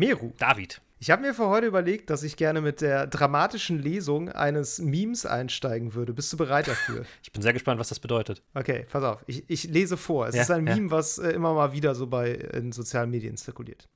[0.00, 0.32] Meru.
[0.38, 0.80] David.
[0.98, 5.24] Ich habe mir für heute überlegt, dass ich gerne mit der dramatischen Lesung eines Memes
[5.26, 6.12] einsteigen würde.
[6.14, 7.04] Bist du bereit dafür?
[7.22, 8.42] Ich bin sehr gespannt, was das bedeutet.
[8.54, 9.22] Okay, pass auf.
[9.26, 10.26] Ich, ich lese vor.
[10.28, 10.74] Es Ja, ist ein ja.
[10.74, 13.88] Meme, was äh, immer mal wieder so bei in sozialen Medien zirkuliert.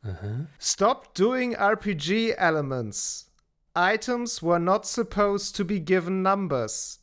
[0.61, 3.31] Stop doing RPG elements.
[3.75, 7.01] Items were not supposed to be given numbers.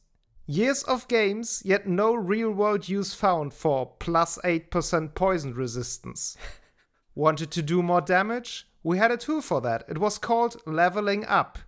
[0.47, 6.37] Years of games, yet no real world use found for plus 8% poison resistance.
[7.15, 8.67] Wanted to do more damage?
[8.83, 9.83] We had a tool for that.
[9.87, 11.59] It was called leveling up.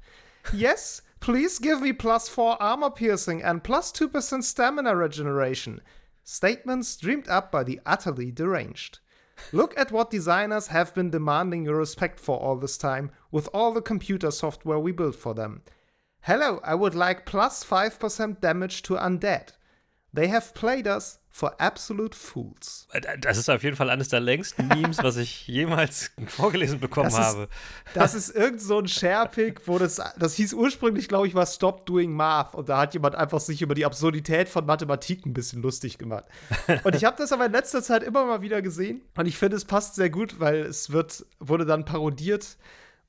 [0.53, 5.81] Yes, please give me plus 4 armor piercing and plus 2% stamina regeneration.
[6.23, 8.99] Statements dreamed up by the utterly deranged.
[9.51, 13.71] Look at what designers have been demanding your respect for all this time with all
[13.71, 15.63] the computer software we built for them.
[16.21, 19.49] Hello, I would like plus 5% damage to undead.
[20.13, 22.87] They have played us for absolute fools.
[22.91, 27.09] Äh, Das ist auf jeden Fall eines der längsten Memes, was ich jemals vorgelesen bekommen
[27.09, 27.49] Das ist- habe.
[27.95, 31.87] Das ist irgend so ein Sharepick, wo das, das hieß ursprünglich, glaube ich, war Stop
[31.87, 32.53] Doing Math.
[32.53, 36.25] Und da hat jemand einfach sich über die Absurdität von Mathematik ein bisschen lustig gemacht.
[36.83, 39.01] Und ich habe das aber in letzter Zeit immer mal wieder gesehen.
[39.17, 42.57] Und ich finde, es passt sehr gut, weil es wird, wurde dann parodiert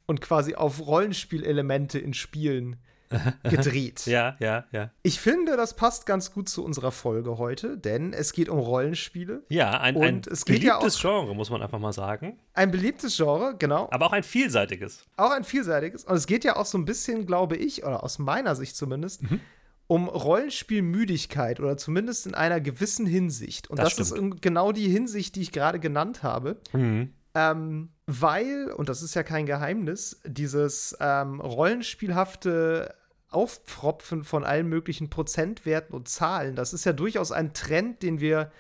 [0.07, 2.77] und quasi auf Rollenspielelemente in Spielen
[3.45, 4.07] gedreht.
[4.07, 4.91] Ja, ja, ja.
[5.03, 9.43] Ich finde, das passt ganz gut zu unserer Folge heute, denn es geht um Rollenspiele.
[9.49, 12.39] Ja, ein, ein Und es geht ja beliebtes auch- Genre, muss man einfach mal sagen.
[12.55, 13.89] Ein beliebtes Genre, genau.
[13.91, 15.05] Aber auch ein vielseitiges.
[15.17, 16.05] Auch ein vielseitiges.
[16.05, 19.23] Und es geht ja auch so ein bisschen, glaube ich, oder aus meiner Sicht zumindest,
[19.23, 19.41] Mhm.
[19.87, 23.69] um Rollenspielmüdigkeit oder zumindest in einer gewissen Hinsicht.
[23.71, 26.57] Und Das das, ist genau die Hinsicht, die ich gerade genannt habe.
[26.73, 27.13] Mhm.
[27.35, 32.95] Ähm, weil, und das ist ja kein Geheimnis, dieses ähm, rollenspielhafte
[33.31, 38.53] Aufpfropfen von allen möglichen Prozentwerten und Zahlen, das ist ja durchaus ein Trend, den wir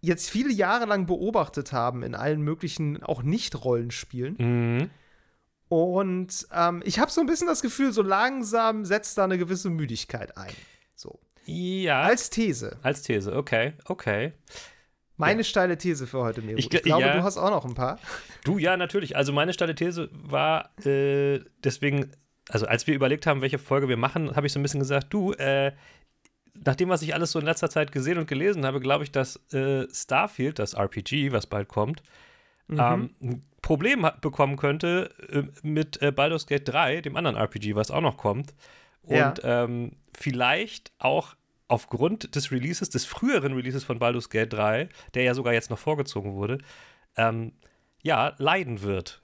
[0.00, 4.36] jetzt viele Jahre lang beobachtet haben in allen möglichen, auch Nicht-Rollenspielen.
[4.38, 4.90] Mhm.
[5.68, 9.70] Und ähm, ich habe so ein bisschen das Gefühl, so langsam setzt da eine gewisse
[9.70, 10.52] Müdigkeit ein.
[10.94, 11.18] So.
[11.46, 12.76] Ja, Als These.
[12.82, 14.32] als These, okay, okay.
[15.16, 16.58] Meine steile These für heute, Miro.
[16.58, 17.16] Ich Ich, gl- glaube, ja.
[17.16, 17.98] du hast auch noch ein paar.
[18.44, 19.16] Du, ja, natürlich.
[19.16, 22.10] Also meine steile These war äh, deswegen,
[22.48, 25.12] also als wir überlegt haben, welche Folge wir machen, habe ich so ein bisschen gesagt,
[25.12, 25.72] du, äh,
[26.54, 29.12] nach dem, was ich alles so in letzter Zeit gesehen und gelesen habe, glaube ich,
[29.12, 32.02] dass äh, Starfield, das RPG, was bald kommt,
[32.70, 37.90] ähm, ein Problem bekommen könnte äh, mit äh, Baldur's Gate 3, dem anderen RPG, was
[37.90, 38.54] auch noch kommt.
[39.02, 39.34] Und Ja.
[39.44, 41.34] ähm, vielleicht auch
[41.72, 45.78] aufgrund des Releases, des früheren Releases von Baldur's Gate 3, der ja sogar jetzt noch
[45.78, 46.58] vorgezogen wurde,
[47.16, 47.52] ähm,
[48.02, 49.22] ja, leiden wird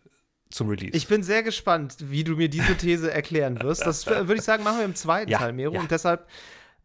[0.49, 0.97] zum Release.
[0.97, 3.85] Ich bin sehr gespannt, wie du mir diese These erklären wirst.
[3.85, 5.75] Das würde ich sagen, machen wir im zweiten Ja, Teil, Miro.
[5.75, 5.81] ja.
[5.81, 6.27] Und deshalb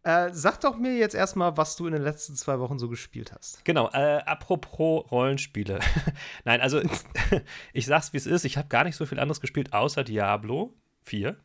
[0.04, 3.32] äh, sag doch mir jetzt erstmal, was du in den letzten zwei Wochen so gespielt
[3.32, 3.64] hast.
[3.64, 5.80] Genau, äh, apropos Rollenspiele.
[6.44, 6.82] Nein, also
[7.74, 10.74] ich sag's wie es ist, ich habe gar nicht so viel anderes gespielt außer Diablo
[11.04, 11.38] 4.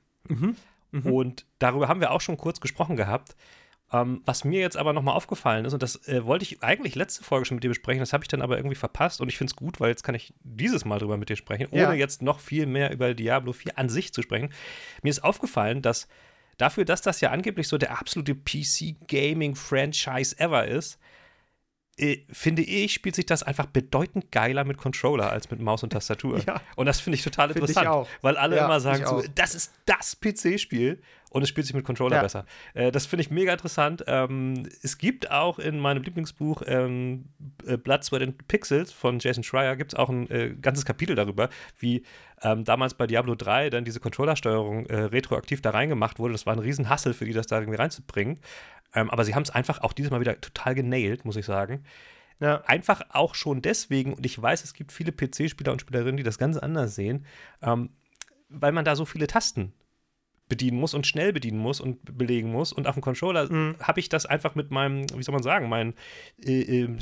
[1.05, 3.37] Und darüber haben wir auch schon kurz gesprochen gehabt.
[3.91, 7.25] Ähm, was mir jetzt aber nochmal aufgefallen ist, und das äh, wollte ich eigentlich letzte
[7.25, 9.53] Folge schon mit dir besprechen, das habe ich dann aber irgendwie verpasst und ich finde
[9.53, 11.93] es gut, weil jetzt kann ich dieses Mal drüber mit dir sprechen, ohne Ja.
[11.95, 14.51] jetzt noch viel mehr über Diablo 4 an sich zu sprechen.
[15.03, 16.07] Mir ist aufgefallen, dass
[16.59, 20.99] dafür, dass das ja angeblich so der absolute PC-Gaming-Franchise ever ist,
[22.31, 26.39] finde ich, spielt sich das einfach bedeutend geiler mit Controller als mit Maus und Tastatur.
[26.47, 26.61] Ja.
[26.77, 28.09] Und das finde ich total Finde ich interessant, auch.
[28.23, 31.01] weil alle Ja, immer sagen ich so, das ist das PC-Spiel
[31.31, 32.23] und es spielt sich mit Controller Ja.
[32.23, 32.47] besser.
[32.75, 34.05] Äh, das finde ich mega interessant.
[34.07, 37.27] Ähm, es gibt auch in meinem Lieblingsbuch ähm,
[37.67, 41.17] äh, Blood, Sweat and Pixels von Jason Schreier gibt es auch ein äh, ganzes Kapitel
[41.17, 42.03] darüber, wie
[42.43, 46.33] ähm, damals bei Diablo 3 dann diese Controllersteuerung äh, retroaktiv da reingemacht wurde.
[46.33, 48.39] Das war ein Riesenhassel für die, das da irgendwie reinzubringen.
[48.95, 51.85] Ähm, aber sie haben es einfach auch dieses Mal wieder total genailt, muss ich sagen.
[52.41, 52.63] Ja.
[52.67, 56.39] Einfach auch schon deswegen, und ich weiß, es gibt viele PC-Spieler und Spielerinnen, die das
[56.39, 57.27] ganz anders sehen,
[57.63, 57.91] ähm,
[58.49, 59.73] weil man da so viele Tasten
[60.49, 62.73] bedienen muss und schnell bedienen muss und belegen muss.
[62.73, 63.49] Und auf dem Controller
[63.81, 65.95] habe ich das einfach mit meinem, wie soll man sagen, mein,
[66.43, 66.97] äh, äh,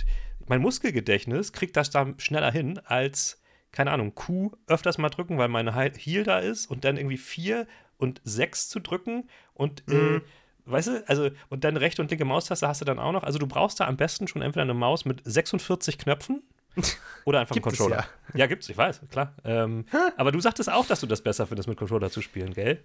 [0.47, 3.41] mein Muskelgedächtnis kriegt das da schneller hin als,
[3.73, 7.19] keine Ahnung, Q öfters mal drücken, weil meine He- Heal da ist und dann irgendwie
[7.19, 7.67] 4
[7.99, 10.21] und 6 zu drücken und äh,
[10.69, 13.23] Weißt du, also, und dann rechte und linke Maustaste hast du dann auch noch.
[13.23, 16.43] Also, du brauchst da am besten schon entweder eine Maus mit 46 Knöpfen
[17.25, 18.05] oder einfach einen Controller.
[18.35, 18.47] Ja.
[18.47, 19.33] gibt's, ich weiß, klar.
[19.45, 19.85] Ähm,
[20.17, 22.83] aber du sagtest auch, dass du das besser findest, mit Controller zu spielen, gell?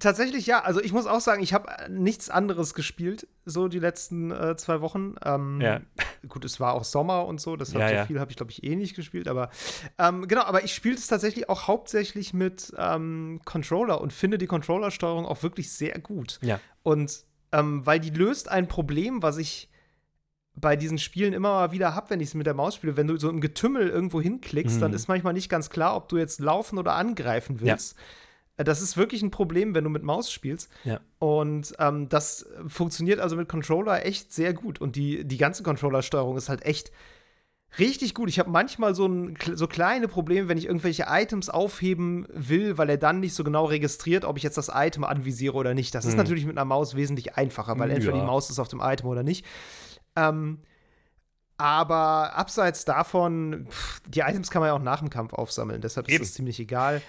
[0.00, 0.62] Tatsächlich ja.
[0.64, 4.56] Also ich muss auch sagen, ich habe äh, nichts anderes gespielt, so die letzten äh,
[4.56, 5.14] zwei Wochen.
[5.24, 5.82] Ähm, Ja.
[6.28, 8.06] Gut, es war auch Sommer und so, deshalb Ja, so ja.
[8.06, 9.28] viel habe ich, glaube ich, eh nicht gespielt.
[9.28, 9.50] Aber
[9.98, 14.46] ähm, genau, aber ich spiele es tatsächlich auch hauptsächlich mit ähm, Controller und finde die
[14.46, 16.38] Controllersteuerung auch wirklich sehr gut.
[16.42, 16.60] Ja.
[16.82, 19.70] Und ähm, weil die löst ein Problem, was ich
[20.56, 22.96] bei diesen Spielen immer mal wieder habe, wenn ich es mit der Maus spiele.
[22.96, 24.80] Wenn du so im Getümmel irgendwo hinklickst, mhm.
[24.80, 27.96] dann ist manchmal nicht ganz klar, ob du jetzt laufen oder angreifen willst.
[27.96, 28.04] Ja.
[28.56, 30.70] Das ist wirklich ein Problem, wenn du mit Maus spielst.
[30.84, 31.00] Ja.
[31.18, 34.80] Und ähm, das funktioniert also mit Controller echt sehr gut.
[34.80, 36.92] Und die, die ganze Controller-Steuerung ist halt echt
[37.78, 38.28] richtig gut.
[38.28, 42.90] Ich habe manchmal so, ein, so kleine Probleme, wenn ich irgendwelche Items aufheben will, weil
[42.90, 45.94] er dann nicht so genau registriert, ob ich jetzt das Item anvisiere oder nicht.
[45.94, 46.10] Das hm.
[46.10, 47.96] ist natürlich mit einer Maus wesentlich einfacher, weil ja.
[47.96, 49.44] entweder die Maus ist auf dem Item oder nicht.
[50.14, 50.60] Ähm,
[51.56, 56.08] aber abseits davon, pff, die Items kann man ja auch nach dem Kampf aufsammeln, deshalb
[56.08, 56.24] ist Eben.
[56.24, 57.00] das ziemlich egal.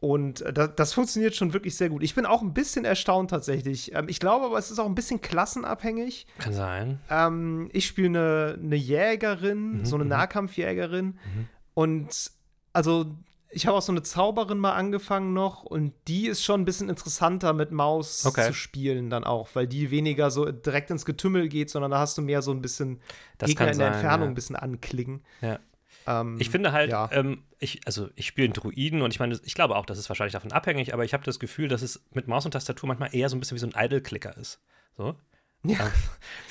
[0.00, 2.02] Und äh, das, das, funktioniert schon wirklich sehr gut.
[2.02, 3.94] Ich bin auch ein bisschen erstaunt tatsächlich.
[3.94, 6.26] Ähm, ich glaube aber, es ist auch ein bisschen klassenabhängig.
[6.38, 7.00] Kann sein.
[7.10, 10.10] Ähm, ich spiele eine, eine Jägerin, mhm, so eine mhm.
[10.10, 11.06] Nahkampfjägerin.
[11.06, 11.48] Mhm.
[11.74, 12.30] Und
[12.72, 13.06] also
[13.50, 16.90] ich habe auch so eine Zauberin mal angefangen noch und die ist schon ein bisschen
[16.90, 18.46] interessanter mit Maus okay.
[18.46, 22.18] zu spielen dann auch, weil die weniger so direkt ins Getümmel geht, sondern da hast
[22.18, 23.00] du mehr so ein bisschen
[23.38, 24.32] das Gegner in der Entfernung ja.
[24.32, 25.22] ein bisschen anklicken.
[25.40, 25.58] Ja.
[26.08, 27.10] Ähm, ich finde halt, ja.
[27.12, 30.08] ähm, ich, also ich spiele einen Druiden und ich meine, ich glaube auch, das ist
[30.08, 33.14] wahrscheinlich davon abhängig, aber ich habe das Gefühl, dass es mit Maus und Tastatur manchmal
[33.14, 34.60] eher so ein bisschen wie so ein Idle-Clicker ist.
[34.96, 35.16] So.
[35.64, 35.92] Ja, ähm,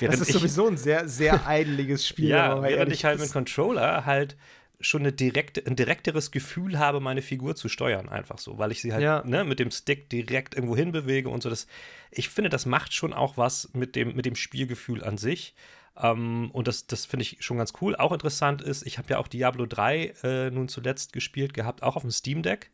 [0.10, 2.28] das ist sowieso ein sehr, sehr eideliges Spiel.
[2.28, 4.36] ja, während ich halt mit Controller halt
[4.80, 8.80] schon eine direkte, ein direkteres Gefühl habe, meine Figur zu steuern, einfach so, weil ich
[8.80, 9.24] sie halt ja.
[9.24, 11.50] ne, mit dem Stick direkt irgendwo hin bewege und so.
[11.50, 11.66] Das,
[12.12, 15.56] ich finde, das macht schon auch was mit dem, mit dem Spielgefühl an sich.
[16.00, 17.96] Ähm, und das, das finde ich schon ganz cool.
[17.96, 21.96] Auch interessant ist, ich habe ja auch Diablo 3 äh, nun zuletzt gespielt gehabt, auch
[21.96, 22.70] auf dem Steam Deck.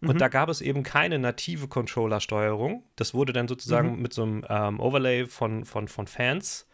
[0.00, 0.18] Und mhm.
[0.18, 2.84] da gab es eben keine native Controller-Steuerung.
[2.96, 4.02] Das wurde dann sozusagen mhm.
[4.02, 6.66] mit so einem ähm, Overlay von, von, von Fans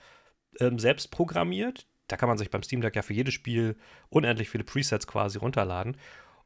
[0.60, 3.76] ähm, selbst programmiert da kann man sich beim Steam Deck ja für jedes Spiel
[4.08, 5.96] unendlich viele Presets quasi runterladen.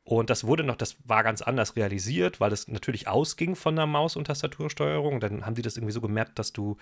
[0.03, 3.87] Und das wurde noch, das war ganz anders realisiert, weil es natürlich ausging von der
[3.87, 5.21] Maus- und Tastatursteuerung.
[5.21, 6.79] Dann haben die das irgendwie so gemerkt, dass du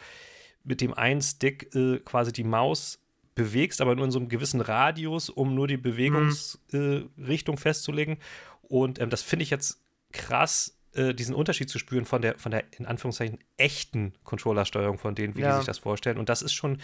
[0.69, 3.01] mit dem einen Stick äh, quasi die Maus
[3.35, 7.59] bewegst, aber nur in so einem gewissen Radius, um nur die Bewegungsrichtung mhm.
[7.59, 8.19] äh, festzulegen.
[8.63, 9.81] Und ähm, das finde ich jetzt
[10.13, 15.15] krass, äh, diesen Unterschied zu spüren von der, von der, in Anführungszeichen, echten Controllersteuerung von
[15.15, 15.53] denen, wie ja.
[15.53, 16.19] die sich das vorstellen.
[16.19, 16.79] Und das ist schon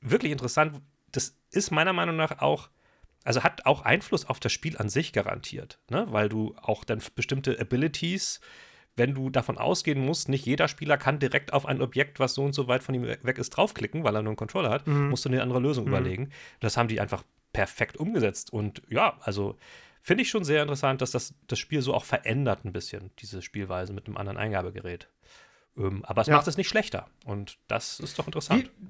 [0.00, 0.80] wirklich interessant,
[1.10, 2.68] das ist meiner Meinung nach auch,
[3.24, 6.06] also hat auch Einfluss auf das Spiel an sich garantiert, ne?
[6.10, 8.40] weil du auch dann bestimmte Abilities,
[8.98, 12.44] wenn du davon ausgehen musst, nicht jeder Spieler kann direkt auf ein Objekt, was so
[12.44, 15.10] und so weit von ihm weg ist, draufklicken, weil er nur einen Controller hat, mhm.
[15.10, 15.90] musst du eine andere Lösung mhm.
[15.90, 16.30] überlegen.
[16.60, 17.22] Das haben die einfach
[17.52, 18.52] perfekt umgesetzt.
[18.52, 19.56] Und ja, also
[20.02, 23.42] finde ich schon sehr interessant, dass das das Spiel so auch verändert ein bisschen, diese
[23.42, 25.08] Spielweise mit einem anderen Eingabegerät.
[25.76, 26.36] Ähm, aber es ja.
[26.36, 27.08] macht es nicht schlechter.
[27.24, 28.64] Und das ist doch interessant.
[28.64, 28.88] Wie,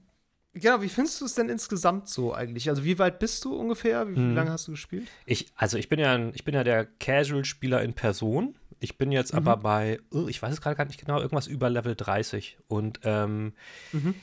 [0.60, 2.68] Genau, wie findest du es denn insgesamt so eigentlich?
[2.68, 4.08] Also wie weit bist du ungefähr?
[4.08, 4.34] Wie, hm.
[4.34, 5.08] lange hast du gespielt?
[5.26, 8.56] Ich, also ich bin ja, ein, ich bin ja der Casual-Spieler in Person.
[8.80, 9.38] Ich bin jetzt mhm.
[9.38, 12.58] aber bei, oh, ich weiß es gerade gar nicht genau, irgendwas über Level 30.
[12.68, 13.52] Und ähm,
[13.92, 14.14] mhm.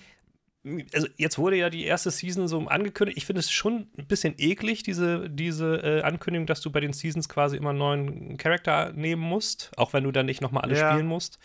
[0.93, 3.17] also jetzt wurde ja die erste Season so angekündigt.
[3.17, 6.93] Ich finde es schon ein bisschen eklig, diese, diese äh, Ankündigung, dass du bei den
[6.93, 10.77] Seasons quasi immer einen neuen Charakter nehmen musst, auch wenn du dann nicht nochmal alle
[10.77, 10.91] ja.
[10.91, 11.39] spielen musst.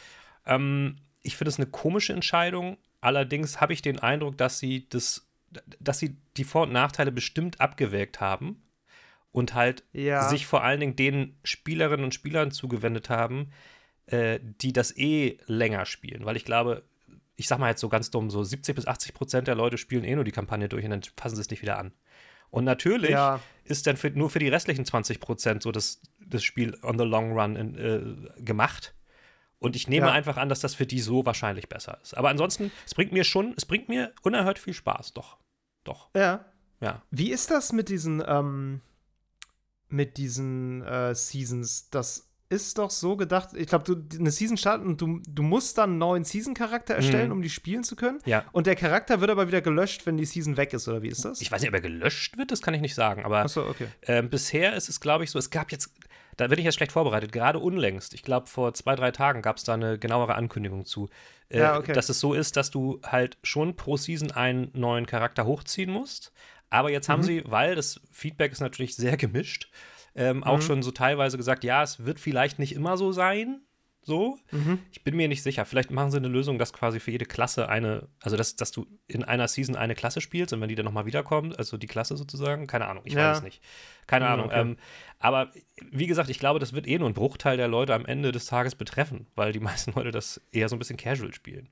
[0.47, 5.29] Ähm, ich finde es eine komische Entscheidung, Allerdings habe ich den Eindruck, dass sie das,
[5.79, 8.63] dass sie die Vor- und Nachteile bestimmt abgewägt haben
[9.33, 10.29] und halt ja.
[10.29, 13.53] sich vor allen Dingen den Spielerinnen und Spielern zugewendet haben,
[14.07, 16.25] äh, die das eh länger spielen.
[16.25, 16.85] Weil ich glaube,
[17.37, 20.05] ich sag mal jetzt so ganz dumm, so 70 bis 80 Prozent der Leute spielen
[20.05, 21.93] eh nur die Kampagne durch und dann fassen sie es nicht wieder an.
[22.51, 23.41] Und natürlich ja.
[23.65, 27.05] ist dann für, nur für die restlichen 20 Prozent so das, das Spiel on the
[27.05, 28.95] long run in, äh, gemacht.
[29.61, 30.13] Und ich nehme ja.
[30.13, 32.17] einfach an, dass das für die so wahrscheinlich besser ist.
[32.17, 35.37] Aber ansonsten, es bringt mir schon, es bringt mir unerhört viel Spaß, doch.
[35.85, 36.09] Doch.
[36.17, 36.47] Ja.
[36.81, 37.03] Ja.
[37.11, 38.81] Wie ist das mit diesen, ähm,
[39.89, 41.91] mit diesen äh, Seasons?
[41.91, 45.79] Das ist doch so gedacht, ich glaube, du eine Season starten und du, du musst
[45.79, 47.37] dann einen neuen Season-Charakter erstellen, mhm.
[47.37, 48.19] um die spielen zu können.
[48.25, 48.45] Ja.
[48.53, 51.25] Und der Charakter wird aber wieder gelöscht, wenn die Season weg ist, oder wie ist
[51.25, 51.41] das?
[51.43, 53.25] Ich weiß nicht, ob er gelöscht wird, das kann ich nicht sagen.
[53.25, 53.87] Aber so, okay.
[54.01, 55.93] äh, bisher ist es, glaube ich, so, es gab jetzt
[56.41, 57.33] da bin ich jetzt schlecht vorbereitet.
[57.33, 61.11] Gerade unlängst, ich glaube, vor zwei, drei Tagen gab es da eine genauere Ankündigung zu.
[61.51, 61.93] Äh, ja, okay.
[61.93, 66.33] Dass es so ist, dass du halt schon pro Season einen neuen Charakter hochziehen musst.
[66.71, 67.13] Aber jetzt mhm.
[67.13, 69.71] haben sie, weil das Feedback ist natürlich sehr gemischt,
[70.15, 70.45] ähm, mhm.
[70.45, 73.61] auch schon so teilweise gesagt, ja, es wird vielleicht nicht immer so sein,
[74.03, 74.39] so.
[74.51, 74.81] Mhm.
[74.91, 75.65] Ich bin mir nicht sicher.
[75.65, 78.87] Vielleicht machen sie eine Lösung, dass quasi für jede Klasse eine, also dass, dass du
[79.07, 82.17] in einer Season eine Klasse spielst und wenn die dann nochmal wiederkommt, also die Klasse
[82.17, 83.31] sozusagen, keine Ahnung, ich ja.
[83.31, 83.63] weiß es nicht.
[84.07, 84.47] Keine ja, Ahnung.
[84.47, 84.61] Okay.
[84.61, 84.77] Ähm,
[85.19, 85.51] aber
[85.91, 88.47] wie gesagt, ich glaube, das wird eh nur ein Bruchteil der Leute am Ende des
[88.47, 91.69] Tages betreffen, weil die meisten Leute das eher so ein bisschen casual spielen.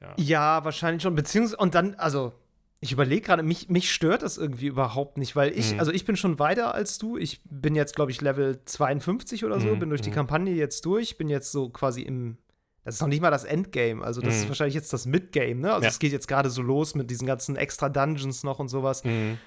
[0.00, 1.14] Ja, ja wahrscheinlich schon.
[1.14, 2.32] Beziehungsweise, und dann, also
[2.80, 5.80] ich überlege gerade, mich, mich stört das irgendwie überhaupt nicht, weil ich, mhm.
[5.80, 7.16] also ich bin schon weiter als du.
[7.16, 9.78] Ich bin jetzt, glaube ich, Level 52 oder so, mhm.
[9.78, 10.14] bin durch die mhm.
[10.14, 12.36] Kampagne jetzt durch, bin jetzt so quasi im
[12.84, 14.04] das ist noch nicht mal das Endgame.
[14.04, 14.40] Also, das mhm.
[14.42, 15.72] ist wahrscheinlich jetzt das Midgame, ne?
[15.72, 19.04] Also, es geht jetzt gerade so los mit diesen ganzen extra Dungeons noch und sowas.
[19.04, 19.38] Mhm.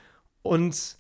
[0.42, 0.98] Und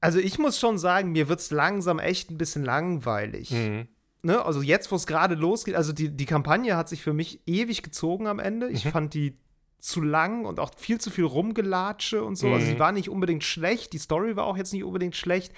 [0.00, 3.50] also, ich muss schon sagen, mir wird es langsam echt ein bisschen langweilig.
[3.50, 3.88] Mhm.
[4.22, 4.44] Ne?
[4.44, 7.82] Also, jetzt, wo es gerade losgeht, also die, die Kampagne hat sich für mich ewig
[7.82, 8.68] gezogen am Ende.
[8.68, 9.36] Ich fand die
[9.80, 12.48] zu lang und auch viel zu viel Rumgelatsche und so.
[12.52, 13.92] Also, sie war nicht unbedingt schlecht.
[13.92, 15.52] Die Story war auch jetzt nicht unbedingt schlecht.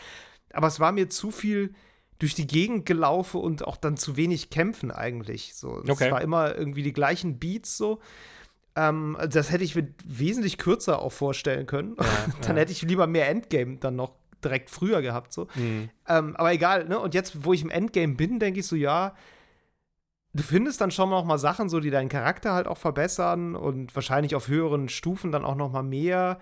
[0.52, 1.74] Aber es war mir zu viel
[2.18, 5.54] durch die Gegend gelaufen und auch dann zu wenig kämpfen eigentlich.
[5.54, 6.10] So, es okay.
[6.10, 8.00] war immer irgendwie die gleichen Beats so.
[8.76, 11.96] Ähm, das hätte ich mir wesentlich kürzer auch vorstellen können.
[11.98, 12.04] Ja,
[12.42, 12.62] dann ja.
[12.62, 14.14] hätte ich lieber mehr Endgame dann noch
[14.44, 15.48] direkt früher gehabt so.
[15.54, 15.90] Mhm.
[16.08, 16.98] Ähm, aber egal, ne?
[16.98, 19.14] Und jetzt, wo ich im Endgame bin, denke ich so, ja,
[20.34, 23.94] du findest dann schon noch mal Sachen so, die deinen Charakter halt auch verbessern und
[23.94, 26.38] wahrscheinlich auf höheren Stufen dann auch noch mal mehr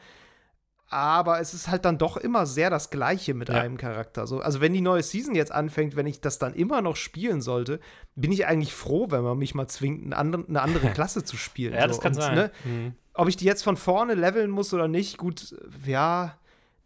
[0.91, 3.61] aber es ist halt dann doch immer sehr das Gleiche mit ja.
[3.61, 4.27] einem Charakter.
[4.27, 7.41] So, also wenn die neue Season jetzt anfängt, wenn ich das dann immer noch spielen
[7.41, 7.79] sollte,
[8.17, 11.37] bin ich eigentlich froh, wenn man mich mal zwingt, eine andere, eine andere Klasse zu
[11.37, 11.75] spielen.
[11.75, 11.89] ja, so.
[11.89, 12.35] das kann Und, sein.
[12.35, 12.95] Ne, mhm.
[13.15, 15.55] Ob ich die jetzt von vorne leveln muss oder nicht, gut,
[15.87, 16.37] ja,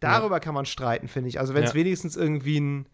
[0.00, 0.40] darüber ja.
[0.40, 1.40] kann man streiten, finde ich.
[1.40, 1.76] Also wenn es ja.
[1.76, 2.86] wenigstens irgendwie ein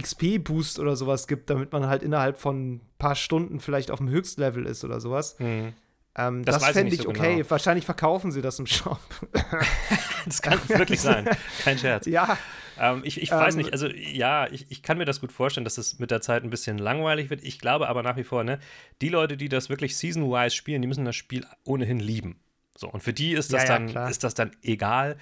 [0.00, 4.08] XP-Boost oder sowas gibt, damit man halt innerhalb von ein paar Stunden vielleicht auf dem
[4.08, 5.38] Höchstlevel ist oder sowas.
[5.38, 5.74] Mhm.
[6.14, 7.36] Ähm, das, das fände ich, so okay.
[7.36, 7.50] Genau.
[7.50, 9.00] Wahrscheinlich verkaufen sie das im Shop.
[10.26, 11.28] das kann wirklich sein.
[11.64, 12.06] Kein Scherz.
[12.06, 12.36] Ja.
[12.78, 15.64] Ähm, ich, ich weiß ähm, nicht, also ja, ich, ich kann mir das gut vorstellen,
[15.64, 17.42] dass es mit der Zeit ein bisschen langweilig wird.
[17.44, 18.58] Ich glaube aber nach wie vor, ne,
[19.00, 22.40] die Leute, die das wirklich season-wise spielen, die müssen das Spiel ohnehin lieben.
[22.76, 25.16] So, und für die ist das, ja, dann, ja, ist das dann egal.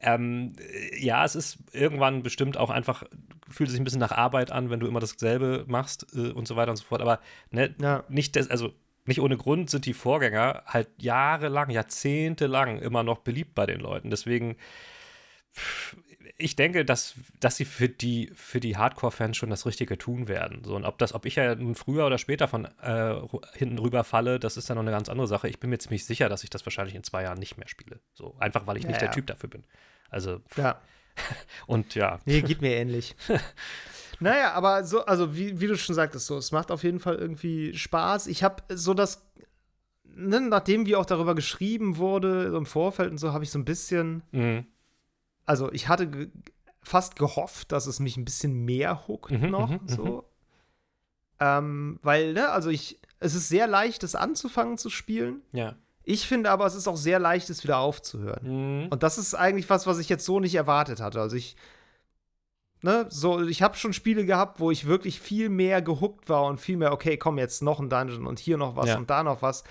[0.00, 0.52] Ähm,
[0.98, 3.04] ja, es ist irgendwann bestimmt auch einfach,
[3.48, 6.56] fühlt sich ein bisschen nach Arbeit an, wenn du immer dasselbe machst äh, und so
[6.56, 7.00] weiter und so fort.
[7.00, 8.04] Aber ne, ja.
[8.08, 8.72] nicht, das, also
[9.06, 14.10] nicht ohne Grund sind die Vorgänger halt jahrelang, jahrzehntelang immer noch beliebt bei den Leuten.
[14.10, 14.56] Deswegen,
[16.38, 20.62] ich denke, dass, dass sie für die, für die Hardcore-Fans schon das Richtige tun werden.
[20.64, 23.14] So, und ob das, ob ich ja nun früher oder später von äh,
[23.54, 25.48] hinten rüber falle, das ist dann noch eine ganz andere Sache.
[25.48, 28.00] Ich bin mir ziemlich sicher, dass ich das wahrscheinlich in zwei Jahren nicht mehr spiele.
[28.14, 29.06] So, einfach weil ich ja, nicht ja.
[29.06, 29.64] der Typ dafür bin.
[30.10, 30.40] Also.
[30.56, 30.80] Ja.
[31.66, 32.18] und ja.
[32.26, 33.16] Nee, geht mir ähnlich.
[34.18, 37.16] Naja, aber so, also wie, wie du schon sagtest, so, es macht auf jeden Fall
[37.16, 38.28] irgendwie Spaß.
[38.28, 39.30] Ich habe so das,
[40.04, 43.58] ne, nachdem wie auch darüber geschrieben wurde, so im Vorfeld und so, habe ich so
[43.58, 44.66] ein bisschen, mhm.
[45.46, 46.28] Also ich hatte ge
[46.82, 50.04] fast gehofft, dass es mich ein bisschen mehr hookt mhm, noch, mhm, so.
[50.04, 50.22] Mhm.
[51.40, 55.42] Ähm, weil, ne, also ich, es ist sehr leicht, es anzufangen zu spielen.
[55.50, 55.74] Ja.
[56.04, 58.84] Ich finde aber, es ist auch sehr leicht, es wieder aufzuhören.
[58.84, 58.88] Mhm.
[58.90, 61.20] Und das ist eigentlich was, was ich jetzt so nicht erwartet hatte.
[61.20, 61.56] Also ich
[62.82, 66.60] Ne, so, ich habe schon Spiele gehabt, wo ich wirklich viel mehr gehuckt war und
[66.60, 68.96] viel mehr, okay, komm, jetzt noch ein Dungeon und hier noch was ja.
[68.98, 69.64] und da noch was.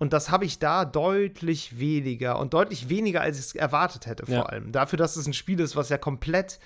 [0.00, 4.24] Und das habe ich da deutlich weniger und deutlich weniger, als ich es erwartet hätte,
[4.24, 4.42] vor ja.
[4.46, 4.72] allem.
[4.72, 6.58] Dafür, dass es ein Spiel ist, was ja komplett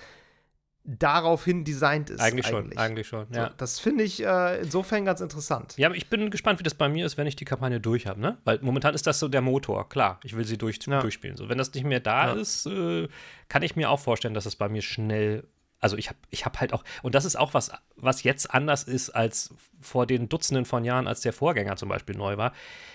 [0.84, 2.20] daraufhin designt ist.
[2.20, 2.74] Eigentlich, eigentlich.
[2.74, 3.48] schon, eigentlich schon, ja.
[3.48, 5.76] So, das finde ich äh, insofern ganz interessant.
[5.78, 8.06] Ja, aber ich bin gespannt, wie das bei mir ist, wenn ich die Kampagne durch
[8.06, 8.38] habe, ne?
[8.44, 11.00] Weil momentan ist das so der Motor, klar, ich will sie durch, ja.
[11.00, 11.36] durchspielen.
[11.36, 12.32] So, wenn das nicht mehr da ja.
[12.34, 13.08] ist, äh,
[13.48, 15.44] kann ich mir auch vorstellen, dass es bei mir schnell
[15.84, 18.84] also ich habe ich hab halt auch, und das ist auch was, was jetzt anders
[18.84, 22.54] ist als vor den Dutzenden von Jahren, als der Vorgänger zum Beispiel neu war.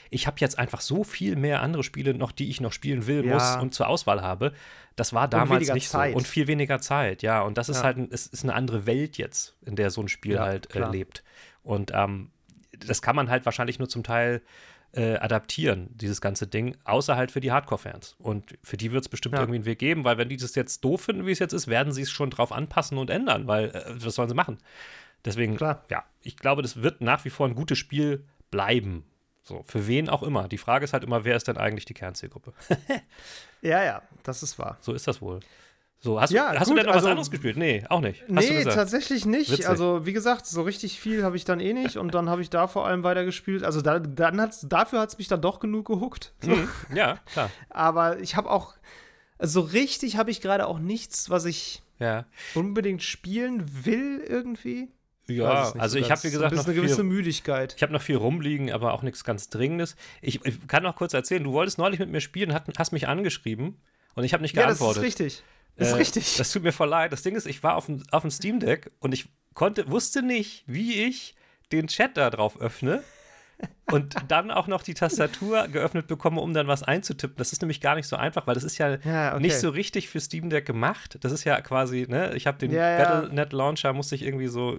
[0.10, 3.24] Ich habe jetzt einfach so viel mehr andere Spiele noch, die ich noch spielen will,
[3.24, 3.36] ja.
[3.36, 4.54] muss und zur Auswahl habe.
[4.96, 6.14] Das war damals nicht Zeit.
[6.14, 6.18] so.
[6.18, 7.44] Und viel weniger Zeit, ja.
[7.44, 7.84] Und das ist ja.
[7.84, 10.90] halt, es ist eine andere Welt jetzt, in der so ein Spiel ja, halt äh,
[10.90, 11.24] lebt.
[11.62, 12.32] Und ähm,
[12.72, 14.42] das kann man halt wahrscheinlich nur zum Teil
[14.94, 18.16] äh, adaptieren, dieses ganze Ding, außer halt für die Hardcore-Fans.
[18.20, 19.42] Und für die wird es bestimmt ja.
[19.42, 21.68] irgendwie einen Weg geben, weil wenn die das jetzt doof finden, wie es jetzt ist,
[21.68, 24.58] werden sie es schon drauf anpassen und ändern, weil äh, was sollen sie machen?
[25.26, 25.84] Deswegen, Klar.
[25.90, 29.06] ja, ich glaube, das wird nach wie vor ein gutes Spiel bleiben.
[29.44, 30.48] So, für wen auch immer.
[30.48, 32.54] Die Frage ist halt immer, wer ist denn eigentlich die Kernzielgruppe?
[33.62, 34.78] ja, ja, das ist wahr.
[34.80, 35.40] So ist das wohl.
[36.02, 37.58] So, hast, ja, du, hast gut, du denn noch also, was anderes gespielt?
[37.58, 38.24] Nee, auch nicht.
[38.34, 39.52] Hast nee, tatsächlich nicht.
[39.52, 39.68] Witzig.
[39.68, 42.50] Also, wie gesagt, so richtig viel habe ich dann eh nicht und dann habe ich
[42.50, 43.64] da vor allem weitergespielt.
[43.64, 46.34] Also, da, dann hat's, dafür hat es mich dann doch genug gehuckt.
[46.42, 46.52] So.
[46.52, 47.52] Mhm, ja, klar.
[47.70, 48.80] Aber ich habe auch, so
[49.40, 52.26] also richtig habe ich gerade auch nichts, was ich ja.
[52.56, 54.90] unbedingt spielen will irgendwie.
[55.28, 57.76] Ja, also so ich habe wie gesagt noch eine gewisse viel, Müdigkeit.
[57.76, 59.96] Ich habe noch viel rumliegen, aber auch nichts ganz Dringendes.
[60.22, 63.78] Ich, ich, kann noch kurz erzählen, du wolltest neulich mit mir spielen, hast mich angeschrieben
[64.16, 65.04] und ich habe nicht geantwortet.
[65.04, 65.44] Ja, das ist richtig.
[65.80, 66.36] Das ist äh, richtig.
[66.38, 67.12] Das tut mir voll leid.
[67.12, 70.22] Das Ding ist, ich war auf dem, auf dem Steam Deck und ich konnte, wusste
[70.22, 71.36] nicht, wie ich
[71.72, 73.04] den Chat da drauf öffne
[73.92, 77.38] und dann auch noch die Tastatur geöffnet bekomme, um dann was einzutippen.
[77.38, 79.42] Das ist nämlich gar nicht so einfach, weil das ist ja, ja okay.
[79.42, 81.18] nicht so richtig für Steam Deck gemacht.
[81.22, 84.76] Das ist ja quasi, ne, ich habe den ja, Battle.net Launcher, musste ich irgendwie so
[84.76, 84.78] äh,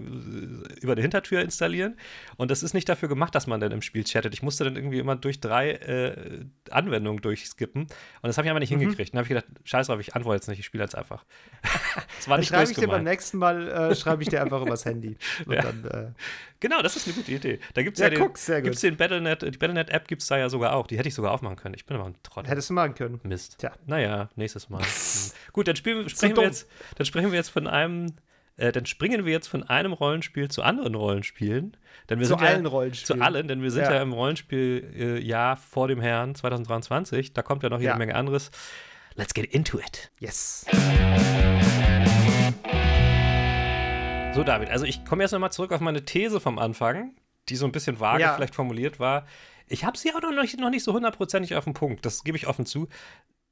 [0.80, 1.96] über die Hintertür installieren.
[2.36, 4.34] Und das ist nicht dafür gemacht, dass man dann im Spiel chattet.
[4.34, 7.82] Ich musste dann irgendwie immer durch drei äh, Anwendungen durchskippen.
[7.82, 7.90] Und
[8.22, 8.80] das habe ich aber nicht mhm.
[8.80, 9.12] hingekriegt.
[9.12, 11.24] Dann habe ich gedacht, scheiß drauf, ich antworte jetzt nicht, ich spiele jetzt einfach.
[12.16, 14.84] das war nicht schreibe ich dir beim nächsten Mal, äh, schreibe ich dir einfach übers
[14.84, 15.16] Handy.
[15.50, 15.62] Ja.
[15.62, 16.12] Dann, äh
[16.60, 17.58] genau, das ist eine gute Idee.
[17.74, 20.50] Da gibt es ja, ja, den, gibt's den Battlenet, die Battlenet-App gibt es da ja
[20.50, 20.86] sogar auch.
[20.86, 21.74] Die hätte ich sogar aufmachen können.
[21.74, 22.50] Ich bin aber ein Trottel.
[22.50, 23.18] Hättest du machen können.
[23.22, 23.56] Mist.
[23.58, 23.72] Tja.
[23.86, 24.82] Naja, nächstes Mal.
[24.90, 25.52] Hm.
[25.52, 28.14] Gut, dann, spielen, sprechen wir jetzt, dann sprechen wir jetzt von einem
[28.56, 31.76] äh, dann springen wir jetzt von einem Rollenspiel zu anderen Rollenspielen.
[32.08, 33.20] Denn wir zu sind allen ja, Rollenspielen.
[33.20, 37.32] Zu allen, denn wir sind ja, ja im Rollenspieljahr äh, vor dem Herrn 2023.
[37.32, 37.96] Da kommt ja noch jede ja.
[37.96, 38.50] Menge anderes.
[39.14, 40.10] Let's get into it.
[40.18, 40.66] Yes.
[44.34, 47.14] So, David, also ich komme jetzt nochmal zurück auf meine These vom Anfang,
[47.48, 48.34] die so ein bisschen vage ja.
[48.34, 49.26] vielleicht formuliert war.
[49.66, 52.36] Ich habe sie auch noch nicht, noch nicht so hundertprozentig auf den Punkt, das gebe
[52.36, 52.88] ich offen zu.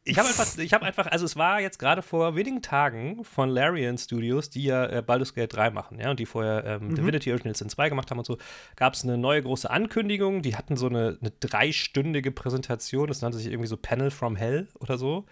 [0.04, 3.50] Ich habe einfach, ich habe einfach, also es war jetzt gerade vor wenigen Tagen von
[3.50, 6.95] Larian Studios, die ja äh, Baldur's Gate 3 machen, ja, und die vorher ähm, mhm.
[6.95, 8.38] Divinity Original Sin 2 gemacht haben und so,
[8.75, 10.40] gab es eine neue große Ankündigung.
[10.40, 14.68] Die hatten so eine, eine dreistündige Präsentation, das nannte sich irgendwie so Panel from Hell
[14.78, 15.26] oder so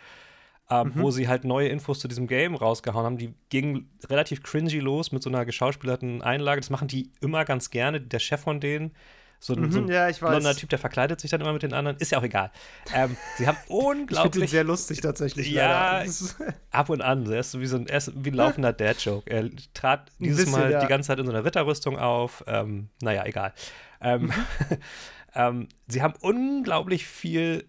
[0.70, 1.02] ähm, mhm.
[1.02, 3.18] wo sie halt neue Infos zu diesem Game rausgehauen haben.
[3.18, 6.60] Die gingen relativ cringy los mit so einer geschauspielerten Einlage.
[6.60, 8.00] Das machen die immer ganz gerne.
[8.00, 8.92] Der Chef von denen,
[9.38, 11.72] so ein, mhm, so ein ja, blonder Typ, der verkleidet sich dann immer mit den
[11.72, 11.96] anderen.
[11.98, 12.50] Ist ja auch egal.
[12.92, 14.16] Ähm, sie haben unglaublich.
[14.16, 15.50] ich finde ihn sehr lustig tatsächlich.
[15.50, 16.02] Ja,
[16.70, 17.30] ab und an.
[17.30, 19.30] Er ist so wie, so ein, er ist wie ein laufender Dad-Joke.
[19.30, 20.80] Er trat dieses bisschen, Mal ja.
[20.80, 22.42] die ganze Zeit in so einer Ritterrüstung auf.
[22.46, 23.52] Ähm, naja, egal.
[24.00, 24.32] Ähm,
[25.34, 27.68] ähm, sie haben unglaublich viel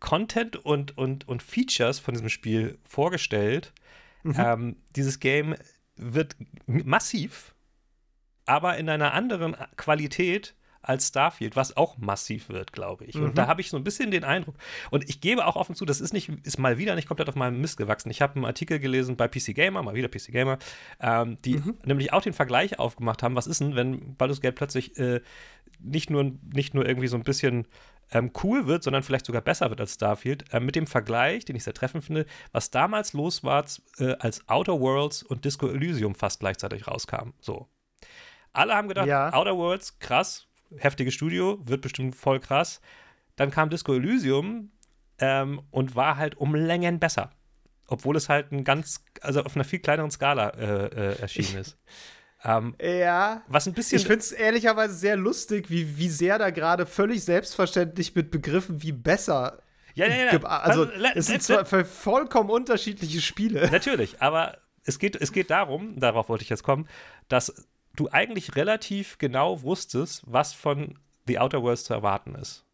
[0.00, 3.72] Content und, und, und Features von diesem Spiel vorgestellt.
[4.22, 4.34] Mhm.
[4.38, 5.54] Ähm, dieses Game
[5.96, 6.36] wird
[6.66, 7.54] massiv,
[8.46, 13.14] aber in einer anderen Qualität als Starfield, was auch massiv wird, glaube ich.
[13.14, 13.24] Mhm.
[13.24, 14.54] Und da habe ich so ein bisschen den Eindruck,
[14.90, 17.34] und ich gebe auch offen zu, das ist nicht, ist mal wieder nicht komplett auf
[17.34, 18.10] meinem Mist gewachsen.
[18.10, 20.58] Ich habe einen Artikel gelesen bei PC Gamer, mal wieder PC Gamer,
[21.00, 21.74] ähm, die mhm.
[21.84, 25.20] nämlich auch den Vergleich aufgemacht haben, was ist denn, wenn Baldur's Gate plötzlich äh,
[25.80, 27.66] nicht, nur, nicht nur irgendwie so ein bisschen
[28.12, 31.56] ähm, cool wird, sondern vielleicht sogar besser wird als Starfield, äh, mit dem Vergleich, den
[31.56, 33.64] ich sehr treffend finde, was damals los war,
[33.98, 37.34] äh, als Outer Worlds und Disco Elysium fast gleichzeitig rauskamen.
[37.40, 37.68] So.
[38.52, 39.32] Alle haben gedacht, ja.
[39.32, 40.46] Outer Worlds, krass,
[40.76, 42.80] heftiges Studio, wird bestimmt voll krass.
[43.36, 44.72] Dann kam Disco Elysium
[45.18, 47.30] ähm, und war halt um Längen besser.
[47.86, 51.78] Obwohl es halt ein ganz, also auf einer viel kleineren Skala äh, äh erschienen ist.
[52.44, 53.42] Ähm, ja.
[53.48, 53.98] Was ein bisschen.
[53.98, 58.82] Ich finde es ehrlicherweise sehr lustig, wie, wie sehr da gerade völlig selbstverständlich mit Begriffen
[58.82, 59.62] wie besser.
[59.94, 60.42] Ja, ja, ja.
[60.44, 63.68] Also, es sind zwar vollkommen unterschiedliche Spiele.
[63.72, 66.88] Natürlich, aber es geht, es geht darum, darauf wollte ich jetzt kommen,
[67.28, 70.96] dass du eigentlich relativ genau wusstest, was von
[71.26, 72.64] The Outer Worlds zu erwarten ist.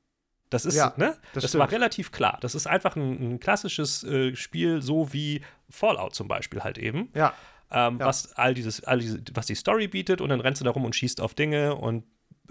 [0.50, 1.16] Das ist, ja, ne?
[1.32, 2.36] Das, das war relativ klar.
[2.42, 7.08] Das ist einfach ein, ein klassisches äh, Spiel, so wie Fallout zum Beispiel halt eben.
[7.14, 7.32] Ja
[7.74, 8.06] ähm, ja.
[8.06, 10.84] was all dieses, all diese, was die Story bietet und dann rennst du da rum
[10.84, 12.04] und schießt auf Dinge und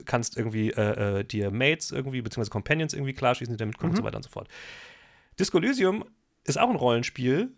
[0.06, 3.98] kannst irgendwie äh, äh, dir Mates irgendwie, beziehungsweise Companions irgendwie klarschießen, die damit kommen mhm.
[3.98, 4.50] und so weiter und so fort.
[5.40, 6.04] Disco Elysium
[6.44, 7.52] ist auch ein Rollenspiel,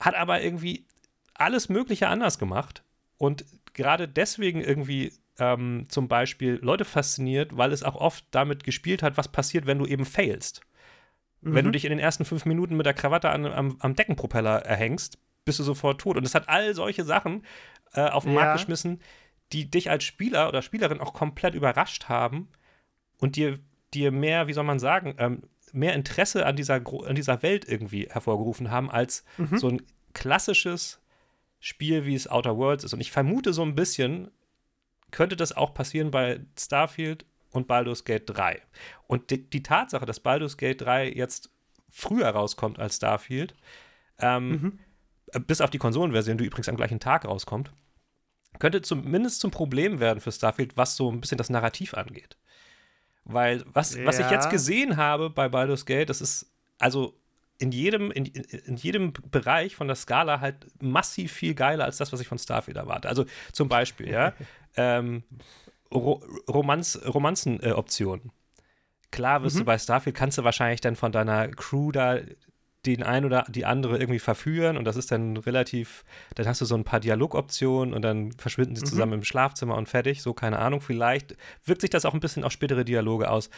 [0.00, 0.86] hat aber irgendwie
[1.34, 2.82] alles Mögliche anders gemacht
[3.18, 9.02] und gerade deswegen irgendwie ähm, zum Beispiel Leute fasziniert, weil es auch oft damit gespielt
[9.02, 10.62] hat, was passiert, wenn du eben failst.
[11.42, 11.54] Mhm.
[11.54, 11.72] Wenn du mhm.
[11.72, 15.58] dich in den ersten fünf Minuten mit der Krawatte an, am, am Deckenpropeller erhängst, bist
[15.58, 16.18] du sofort tot.
[16.18, 17.42] Und es hat all solche Sachen
[17.94, 18.40] äh, auf den ja.
[18.40, 19.00] Markt geschmissen,
[19.52, 22.48] die dich als Spieler oder Spielerin auch komplett überrascht haben
[23.18, 23.58] und dir,
[23.94, 28.08] dir mehr, wie soll man sagen, ähm, mehr Interesse an dieser, an dieser Welt irgendwie
[28.10, 29.56] hervorgerufen haben, als mhm.
[29.56, 29.82] so ein
[30.12, 31.00] klassisches
[31.60, 32.92] Spiel, wie es Outer Worlds ist.
[32.92, 34.30] Und ich vermute so ein bisschen,
[35.12, 38.60] könnte das auch passieren bei Starfield und Baldur's Gate 3.
[39.06, 41.50] Und die, die Tatsache, dass Baldur's Gate 3 jetzt
[41.88, 43.54] früher rauskommt als Starfield,
[44.18, 44.78] ähm, mhm
[45.46, 47.70] bis auf die Konsolenversion, die übrigens am gleichen Tag rauskommt,
[48.58, 52.36] könnte zumindest zum Problem werden für Starfield, was so ein bisschen das Narrativ angeht.
[53.24, 54.06] Weil was, ja.
[54.06, 57.14] was ich jetzt gesehen habe bei Baldur's Gate, das ist also
[57.58, 62.12] in jedem, in, in jedem Bereich von der Skala halt massiv viel geiler als das,
[62.12, 63.08] was ich von Starfield erwarte.
[63.08, 64.32] Also zum Beispiel, ja,
[64.76, 65.24] ähm,
[65.92, 68.26] Ro Romanz, Romanzen-Optionen.
[68.26, 68.62] Äh,
[69.10, 69.60] Klar wirst mhm.
[69.60, 72.18] du bei Starfield, kannst du wahrscheinlich dann von deiner Crew da
[72.86, 76.64] den ein oder die andere irgendwie verführen und das ist dann relativ, dann hast du
[76.64, 78.86] so ein paar Dialogoptionen und dann verschwinden sie mhm.
[78.86, 82.44] zusammen im Schlafzimmer und fertig, so keine Ahnung, vielleicht wirkt sich das auch ein bisschen
[82.44, 83.50] auf spätere Dialoge aus.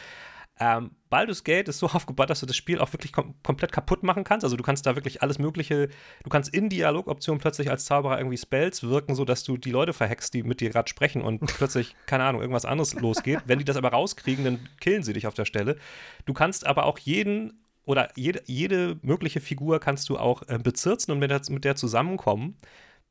[0.62, 4.02] Ähm, Baldur's Gate ist so aufgebaut, dass du das Spiel auch wirklich kom komplett kaputt
[4.02, 4.44] machen kannst.
[4.44, 5.88] Also du kannst da wirklich alles Mögliche,
[6.22, 10.34] du kannst in Dialogoptionen plötzlich als Zauberer irgendwie Spells wirken, sodass du die Leute verhext,
[10.34, 13.40] die mit dir gerade sprechen und plötzlich, keine Ahnung, irgendwas anderes losgeht.
[13.46, 15.76] Wenn die das aber rauskriegen, dann killen sie dich auf der Stelle.
[16.26, 21.10] Du kannst aber auch jeden oder jede, jede mögliche Figur kannst du auch äh, bezirzen
[21.10, 22.56] und mit der, mit der zusammenkommen.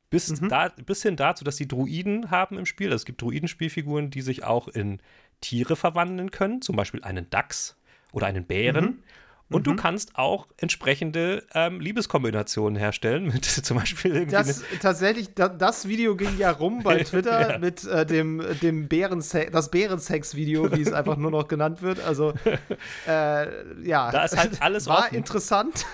[0.08, 0.48] Bis, mhm.
[0.48, 2.86] da, bis hin dazu, dass die Druiden haben im Spiel.
[2.86, 5.00] Also es gibt Druidenspielfiguren, die sich auch in
[5.42, 7.76] Tiere verwandeln können, zum Beispiel einen Dachs
[8.12, 8.84] oder einen Bären.
[8.84, 9.02] Mhm.
[9.50, 9.76] Und mhm.
[9.76, 14.36] du kannst auch entsprechende ähm, Liebeskombinationen herstellen, mit zum Beispiel irgendwie.
[14.36, 17.58] Das, tatsächlich, da, das Video ging ja rum bei Twitter ja.
[17.58, 22.00] mit äh, dem, dem Bärensex, das Bärensex-Video, wie es einfach nur noch genannt wird.
[22.00, 22.32] Also,
[23.08, 24.12] äh, ja.
[24.12, 25.16] Da ist halt alles War offen.
[25.16, 25.84] interessant.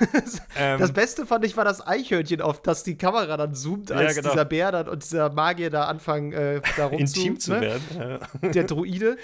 [0.59, 4.17] Ähm, das Beste fand ich war das Eichhörnchen, auf das die Kamera dann zoomt, als
[4.17, 4.33] ja, genau.
[4.33, 7.61] dieser Bär dann und dieser Magier da anfangen, äh, da Intim zu, ne?
[7.63, 7.83] werden.
[8.43, 8.49] Ja.
[8.51, 9.17] Der Druide.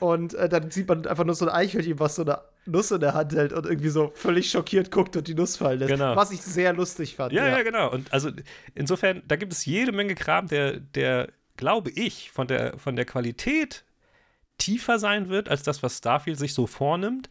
[0.00, 3.00] Und äh, dann sieht man einfach nur so ein Eichhörnchen, was so eine Nuss in
[3.00, 5.90] der Hand hält und irgendwie so völlig schockiert guckt und die Nuss fallen lässt.
[5.90, 6.16] Genau.
[6.16, 7.32] Was ich sehr lustig fand.
[7.32, 7.90] Ja, ja, ja, genau.
[7.90, 8.30] Und also
[8.74, 13.04] insofern, da gibt es jede Menge Kram, der, der glaube ich, von der, von der
[13.04, 13.84] Qualität
[14.58, 17.28] tiefer sein wird, als das, was Starfield sich so vornimmt.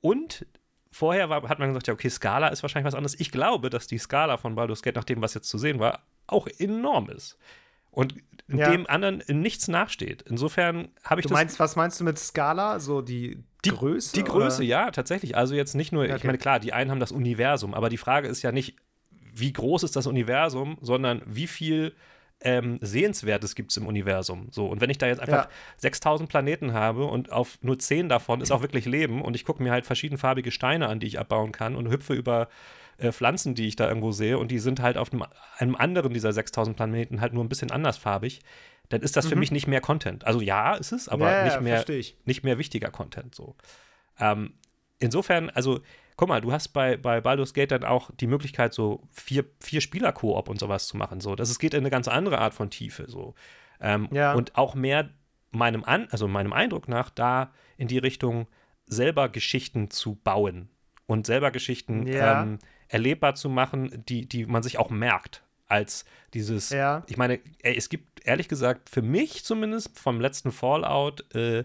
[0.00, 0.46] Und
[0.90, 3.18] vorher war, hat man gesagt, ja, okay, Skala ist wahrscheinlich was anderes.
[3.18, 6.02] Ich glaube, dass die Skala von Baldur's Gate, nach dem, was jetzt zu sehen war,
[6.26, 7.38] auch enorm ist.
[7.98, 8.14] Und
[8.48, 8.70] ja.
[8.70, 10.22] dem anderen nichts nachsteht.
[10.22, 12.80] Insofern habe ich du meinst, was meinst du mit Skala?
[12.80, 14.14] So die, die Größe?
[14.14, 14.66] Die Größe, oder?
[14.66, 15.36] ja, tatsächlich.
[15.36, 16.16] Also jetzt nicht nur, okay.
[16.16, 18.76] ich meine, klar, die einen haben das Universum, aber die Frage ist ja nicht,
[19.34, 21.92] wie groß ist das Universum, sondern wie viel
[22.40, 24.48] ähm, Sehenswertes gibt es im Universum.
[24.50, 25.50] So, und wenn ich da jetzt einfach ja.
[25.78, 29.62] 6000 Planeten habe und auf nur 10 davon ist auch wirklich Leben und ich gucke
[29.62, 32.48] mir halt verschiedenfarbige Steine an, die ich abbauen kann und hüpfe über
[32.98, 35.24] äh, Pflanzen, die ich da irgendwo sehe, und die sind halt auf einem,
[35.56, 38.40] einem anderen dieser 6000 Planeten halt nur ein bisschen andersfarbig,
[38.88, 39.30] dann ist das mhm.
[39.30, 40.26] für mich nicht mehr Content.
[40.26, 41.84] Also ja, ist es, aber ja, nicht, mehr,
[42.24, 43.34] nicht mehr wichtiger Content.
[43.34, 43.56] So.
[44.18, 44.54] Ähm,
[44.98, 45.80] insofern, also
[46.16, 49.80] guck mal, du hast bei, bei Baldur's Gate dann auch die Möglichkeit, so vier, vier
[49.80, 51.20] Spieler-Koop und sowas zu machen.
[51.20, 51.36] So.
[51.36, 53.08] Das es geht in eine ganz andere Art von Tiefe.
[53.08, 53.34] So.
[53.80, 54.32] Ähm, ja.
[54.32, 55.10] Und auch mehr
[55.50, 58.48] meinem, An also meinem Eindruck nach da in die Richtung
[58.86, 60.68] selber Geschichten zu bauen
[61.06, 62.42] und selber Geschichten ja.
[62.42, 62.58] ähm,
[62.88, 65.42] erlebbar zu machen, die, die man sich auch merkt.
[65.66, 67.02] Als dieses, ja.
[67.08, 71.64] ich meine, es gibt ehrlich gesagt für mich zumindest vom letzten Fallout äh,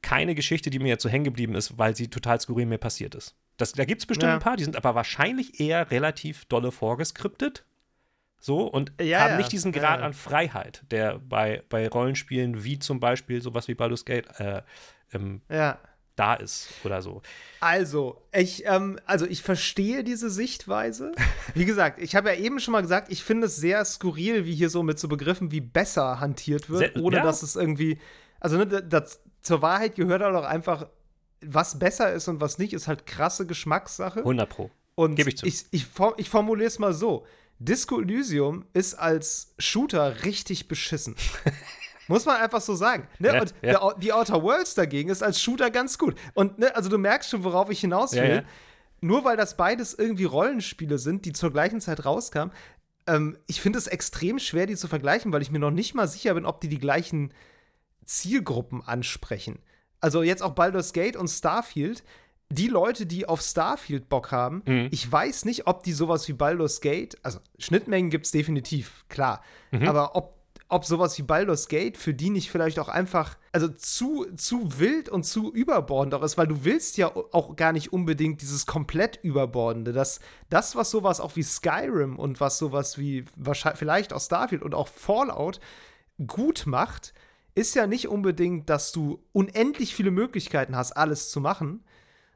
[0.00, 3.14] keine Geschichte, die mir jetzt so hängen geblieben ist, weil sie total skurril mir passiert
[3.14, 3.34] ist.
[3.58, 4.34] Das, da gibt es bestimmt ja.
[4.34, 7.64] ein paar, die sind aber wahrscheinlich eher relativ dolle vorgeskriptet.
[8.38, 12.98] So und ja, haben nicht diesen Grad an Freiheit, der bei, bei Rollenspielen wie zum
[12.98, 14.62] Beispiel sowas wie Baldur's Gate äh,
[15.12, 15.78] ähm, ja
[16.20, 17.22] da ist oder so.
[17.60, 21.12] Also, ich, ähm, also ich verstehe diese Sichtweise.
[21.54, 24.54] Wie gesagt, ich habe ja eben schon mal gesagt, ich finde es sehr skurril, wie
[24.54, 27.22] hier so mit so Begriffen wie besser hantiert wird, ohne ja.
[27.22, 27.98] dass es irgendwie.
[28.38, 30.88] Also, ne, das, zur Wahrheit gehört auch einfach,
[31.40, 34.20] was besser ist und was nicht, ist halt krasse Geschmackssache.
[34.20, 34.70] 100 Pro.
[34.94, 35.46] Und Gebe ich zu.
[35.46, 35.86] Ich, ich,
[36.18, 37.26] ich formuliere es mal so:
[37.58, 41.16] Disco Elysium ist als Shooter richtig beschissen.
[42.10, 43.06] Muss man einfach so sagen.
[43.20, 43.28] Ne?
[43.28, 43.78] Ja, und ja.
[43.78, 46.16] Der, die Outer Worlds dagegen ist als Shooter ganz gut.
[46.34, 48.34] Und ne, also du merkst schon, worauf ich hinaus will.
[48.34, 48.42] Ja,
[49.00, 52.52] Nur weil das beides irgendwie Rollenspiele sind, die zur gleichen Zeit rauskamen,
[53.06, 56.08] ähm, ich finde es extrem schwer, die zu vergleichen, weil ich mir noch nicht mal
[56.08, 57.32] sicher bin, ob die die gleichen
[58.04, 59.60] Zielgruppen ansprechen.
[60.00, 62.02] Also jetzt auch Baldur's Gate und Starfield,
[62.48, 64.88] die Leute, die auf Starfield Bock haben, mhm.
[64.90, 69.44] ich weiß nicht, ob die sowas wie Baldur's Gate, also Schnittmengen gibt es definitiv, klar,
[69.70, 69.86] mhm.
[69.86, 70.39] aber ob
[70.70, 75.08] ob sowas wie Baldur's Gate für die nicht vielleicht auch einfach, also zu, zu wild
[75.08, 79.18] und zu überbordend auch ist, weil du willst ja auch gar nicht unbedingt dieses komplett
[79.22, 79.92] überbordende.
[79.92, 84.62] Das, das was sowas auch wie Skyrim und was sowas wie wahrscheinlich vielleicht auch Starfield
[84.62, 85.60] und auch Fallout
[86.24, 87.14] gut macht,
[87.54, 91.84] ist ja nicht unbedingt, dass du unendlich viele Möglichkeiten hast, alles zu machen,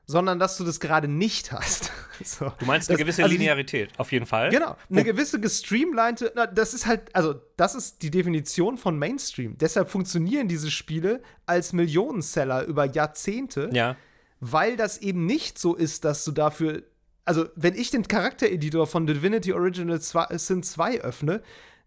[0.07, 1.91] sondern dass du das gerade nicht hast.
[2.25, 2.53] so.
[2.59, 4.51] Du meinst eine das, gewisse also Linearität, auf jeden Fall.
[4.51, 5.05] Genau, eine oh.
[5.05, 9.57] gewisse gestreamlinete, na, das ist halt, also das ist die Definition von Mainstream.
[9.59, 13.97] Deshalb funktionieren diese Spiele als Millionenseller über Jahrzehnte, ja.
[14.41, 16.83] weil das eben nicht so ist, dass du dafür,
[17.25, 21.43] also wenn ich den Charaktereditor von Divinity Original Sin 2 öffne,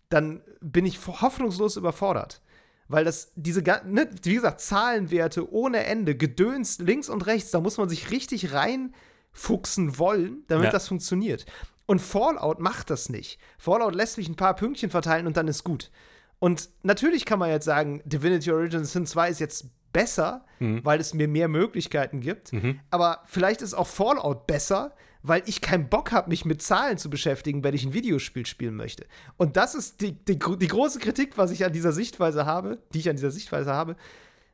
[0.10, 2.42] dann bin ich hoffnungslos überfordert.
[2.90, 7.78] Weil das, diese, ne, wie gesagt, Zahlenwerte ohne Ende, Gedöns links und rechts, da muss
[7.78, 10.72] man sich richtig reinfuchsen wollen, damit ja.
[10.72, 11.46] das funktioniert.
[11.86, 13.40] Und Fallout macht das nicht.
[13.58, 15.92] Fallout lässt mich ein paar Pünktchen verteilen und dann ist gut.
[16.40, 20.86] Und natürlich kann man jetzt sagen, Divinity Original Sin 2 ist jetzt besser, mhm.
[20.86, 22.54] weil es mir mehr Möglichkeiten gibt.
[22.54, 22.80] Mhm.
[22.92, 24.94] Aber vielleicht ist auch Fallout besser,
[25.28, 28.76] weil ich keinen Bock habe, mich mit Zahlen zu beschäftigen, wenn ich ein Videospiel spielen
[28.76, 29.06] möchte.
[29.38, 33.00] Und das ist die, die, die große Kritik, was ich an dieser Sichtweise habe, die
[33.00, 33.96] ich an dieser Sichtweise habe.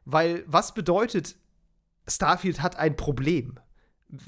[0.05, 1.36] Weil was bedeutet,
[2.07, 3.59] Starfield hat ein Problem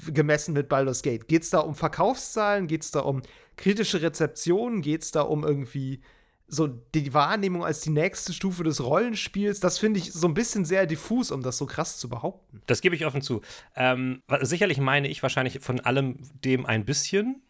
[0.08, 1.28] gemessen mit Baldur's Gate?
[1.28, 2.66] Geht es da um Verkaufszahlen?
[2.66, 3.22] Geht es da um
[3.56, 4.82] kritische Rezeption?
[4.82, 6.00] Geht es da um irgendwie
[6.48, 10.64] so die Wahrnehmung als die nächste Stufe des Rollenspiels, das finde ich so ein bisschen
[10.64, 12.62] sehr diffus, um das so krass zu behaupten.
[12.66, 13.42] Das gebe ich offen zu.
[13.74, 17.42] Ähm, sicherlich meine ich wahrscheinlich von allem dem ein bisschen.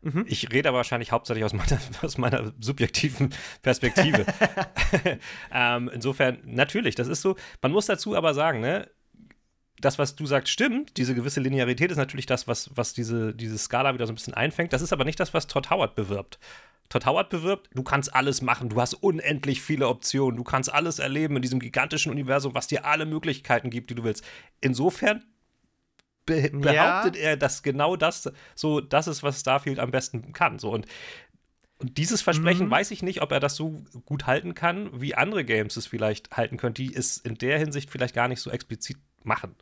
[0.00, 0.24] Mhm.
[0.26, 3.30] Ich rede aber wahrscheinlich hauptsächlich aus meiner, aus meiner subjektiven
[3.62, 4.26] Perspektive.
[5.52, 7.36] ähm, insofern, natürlich, das ist so.
[7.60, 8.88] Man muss dazu aber sagen, ne,
[9.84, 10.96] das, was du sagst, stimmt.
[10.96, 14.34] Diese gewisse Linearität ist natürlich das, was, was diese, diese Skala wieder so ein bisschen
[14.34, 14.72] einfängt.
[14.72, 16.38] Das ist aber nicht das, was Todd Howard bewirbt.
[16.88, 20.98] Todd Howard bewirbt, du kannst alles machen, du hast unendlich viele Optionen, du kannst alles
[20.98, 24.24] erleben in diesem gigantischen Universum, was dir alle Möglichkeiten gibt, die du willst.
[24.60, 25.24] Insofern
[26.26, 27.22] be behauptet ja.
[27.22, 30.58] er, dass genau das so das ist, was Starfield am besten kann.
[30.58, 30.86] So und
[31.78, 32.70] und dieses Versprechen mhm.
[32.70, 36.30] weiß ich nicht, ob er das so gut halten kann, wie andere Games es vielleicht
[36.30, 39.54] halten können, die es in der Hinsicht vielleicht gar nicht so explizit machen.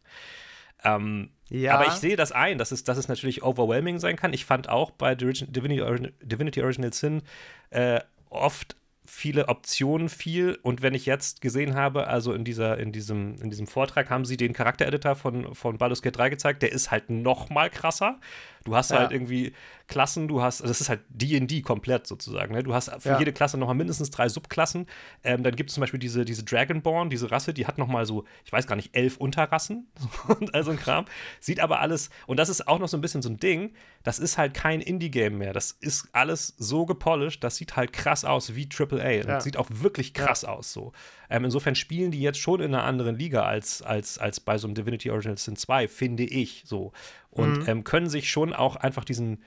[0.84, 1.74] Ähm, ja.
[1.74, 4.32] Aber ich sehe das ein, dass es, dass es natürlich overwhelming sein kann.
[4.32, 7.22] Ich fand auch bei Divinity, Original, Divinity Original Sin
[7.70, 8.76] äh, oft
[9.10, 10.58] viele Optionen viel.
[10.62, 14.24] Und wenn ich jetzt gesehen habe, also in, dieser, in, diesem, in diesem Vortrag haben
[14.24, 18.20] sie den Charaktereditor von, von Baldur's Gate 3 gezeigt, der ist halt noch mal krasser.
[18.64, 18.98] Du hast ja.
[18.98, 19.52] halt irgendwie
[19.90, 22.54] Klassen, du hast, das ist halt DD komplett sozusagen.
[22.54, 22.62] Ne?
[22.62, 23.18] Du hast für ja.
[23.18, 24.86] jede Klasse nochmal mindestens drei Subklassen.
[25.24, 28.24] Ähm, dann gibt es zum Beispiel diese, diese Dragonborn, diese Rasse, die hat nochmal so,
[28.44, 29.88] ich weiß gar nicht, elf Unterrassen
[30.28, 31.06] und all so ein Kram.
[31.40, 34.18] Sieht aber alles, und das ist auch noch so ein bisschen so ein Ding, das
[34.18, 35.52] ist halt kein Indie-Game mehr.
[35.52, 39.10] Das ist alles so gepolished, das sieht halt krass aus wie AAA.
[39.10, 39.34] Ja.
[39.34, 40.92] Und sieht auch wirklich krass aus so.
[41.28, 44.66] Ähm, insofern spielen die jetzt schon in einer anderen Liga als, als, als bei so
[44.66, 46.92] einem Divinity Original Sin 2, finde ich so
[47.30, 47.68] und mhm.
[47.68, 49.42] ähm, können sich schon auch einfach diesen,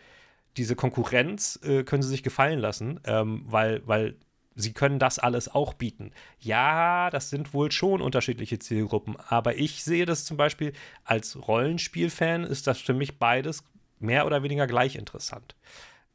[0.58, 4.16] diese Konkurrenz äh, können sie sich gefallen lassen, ähm, weil, weil
[4.56, 6.12] sie können das alles auch bieten.
[6.40, 12.44] Ja, das sind wohl schon unterschiedliche Zielgruppen, aber ich sehe das zum Beispiel als Rollenspielfan
[12.44, 13.64] ist das für mich beides
[14.00, 15.56] mehr oder weniger gleich interessant.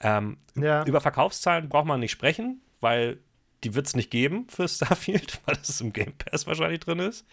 [0.00, 0.84] Ähm, ja.
[0.84, 3.18] Über Verkaufszahlen braucht man nicht sprechen, weil
[3.64, 7.26] die wird es nicht geben für Starfield, weil es im Game Pass wahrscheinlich drin ist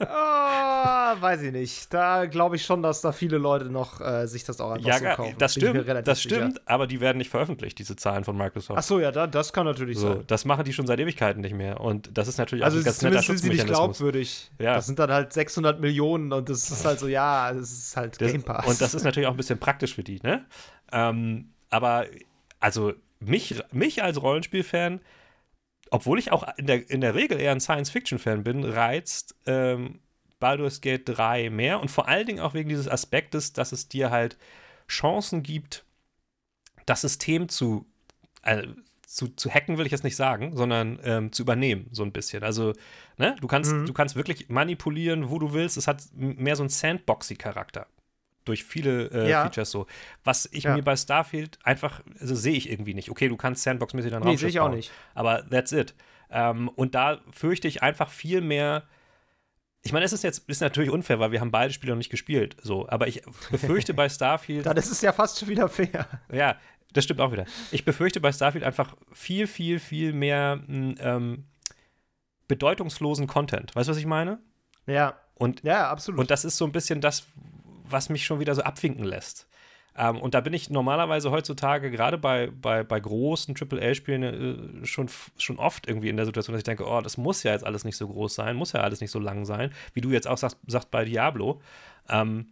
[0.00, 0.04] oh,
[1.20, 1.92] weiß ich nicht.
[1.92, 4.98] Da glaube ich schon, dass da viele Leute noch äh, sich das auch einfach ja,
[4.98, 5.34] so kaufen.
[5.38, 6.62] Das stimmt, das stimmt, sicher.
[6.66, 8.78] aber die werden nicht veröffentlicht, diese Zahlen von Microsoft.
[8.78, 10.24] Ach so, ja, da, das kann natürlich so, sein.
[10.26, 12.84] Das machen die schon seit Ewigkeiten nicht mehr und das ist natürlich also auch ein
[12.84, 14.50] ganz netter sind sie nicht glaubwürdig.
[14.58, 14.74] Ja.
[14.74, 18.20] Das sind dann halt 600 Millionen und das ist halt so, ja, das ist halt
[18.20, 18.66] das, Game Pass.
[18.66, 20.44] Und das ist natürlich auch ein bisschen praktisch für die, ne?
[20.92, 22.06] Ähm, aber
[22.60, 25.00] also mich, mich als Rollenspielfan
[25.90, 30.00] obwohl ich auch in der, in der Regel eher ein Science-Fiction-Fan bin, reizt ähm,
[30.40, 34.10] Baldur's Gate 3 mehr und vor allen Dingen auch wegen dieses Aspektes, dass es dir
[34.10, 34.38] halt
[34.88, 35.84] Chancen gibt,
[36.86, 37.86] das System zu,
[38.42, 38.66] äh,
[39.06, 42.42] zu, zu hacken, will ich jetzt nicht sagen, sondern ähm, zu übernehmen, so ein bisschen.
[42.42, 42.72] Also,
[43.16, 43.86] ne, du kannst, mhm.
[43.86, 45.76] du kannst wirklich manipulieren, wo du willst.
[45.76, 47.86] Es hat mehr so einen Sandboxy-Charakter
[48.48, 49.42] durch viele äh, ja.
[49.44, 49.86] Features so.
[50.24, 50.74] Was ich ja.
[50.74, 53.10] mir bei Starfield einfach, also sehe ich irgendwie nicht.
[53.10, 54.90] Okay, du kannst Sandbox-mäßig dann nee, sehe ich auch nicht.
[55.14, 55.94] Aber that's it.
[56.30, 58.84] Ähm, und da fürchte ich einfach viel mehr.
[59.82, 62.10] Ich meine, es ist jetzt ist natürlich unfair, weil wir haben beide Spiele noch nicht
[62.10, 62.56] gespielt.
[62.62, 64.66] So, aber ich befürchte bei Starfield.
[64.66, 66.06] Dann ist es ja fast schon wieder fair.
[66.32, 66.56] Ja,
[66.92, 67.44] das stimmt auch wieder.
[67.70, 71.44] Ich befürchte bei Starfield einfach viel, viel, viel mehr hm, ähm,
[72.48, 73.76] bedeutungslosen Content.
[73.76, 74.40] Weißt du, was ich meine?
[74.86, 75.18] Ja.
[75.34, 76.18] Und, ja, absolut.
[76.18, 77.26] Und das ist so ein bisschen das,
[77.90, 79.48] was mich schon wieder so abwinken lässt.
[79.96, 85.10] Ähm, und da bin ich normalerweise heutzutage gerade bei, bei, bei großen AAA-Spielen äh, schon,
[85.38, 87.84] schon oft irgendwie in der Situation, dass ich denke, oh, das muss ja jetzt alles
[87.84, 90.38] nicht so groß sein, muss ja alles nicht so lang sein, wie du jetzt auch
[90.38, 91.60] sagst, sagst bei Diablo.
[92.08, 92.46] Ähm,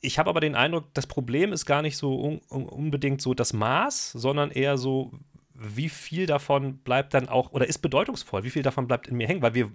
[0.00, 3.52] ich habe aber den Eindruck, das Problem ist gar nicht so un unbedingt so das
[3.52, 5.12] Maß, sondern eher so,
[5.62, 9.28] wie viel davon bleibt dann auch oder ist bedeutungsvoll, wie viel davon bleibt in mir
[9.28, 9.70] hängen, weil wir,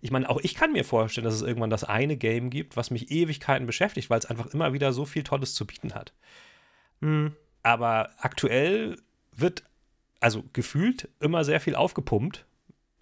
[0.00, 2.90] ich meine, auch ich kann mir vorstellen, dass es irgendwann das eine Game gibt, was
[2.90, 6.12] mich Ewigkeiten beschäftigt, weil es einfach immer wieder so viel Tolles zu bieten hat.
[7.00, 7.36] Mhm.
[7.62, 8.96] Aber aktuell
[9.32, 9.62] wird,
[10.18, 12.44] also gefühlt, immer sehr viel aufgepumpt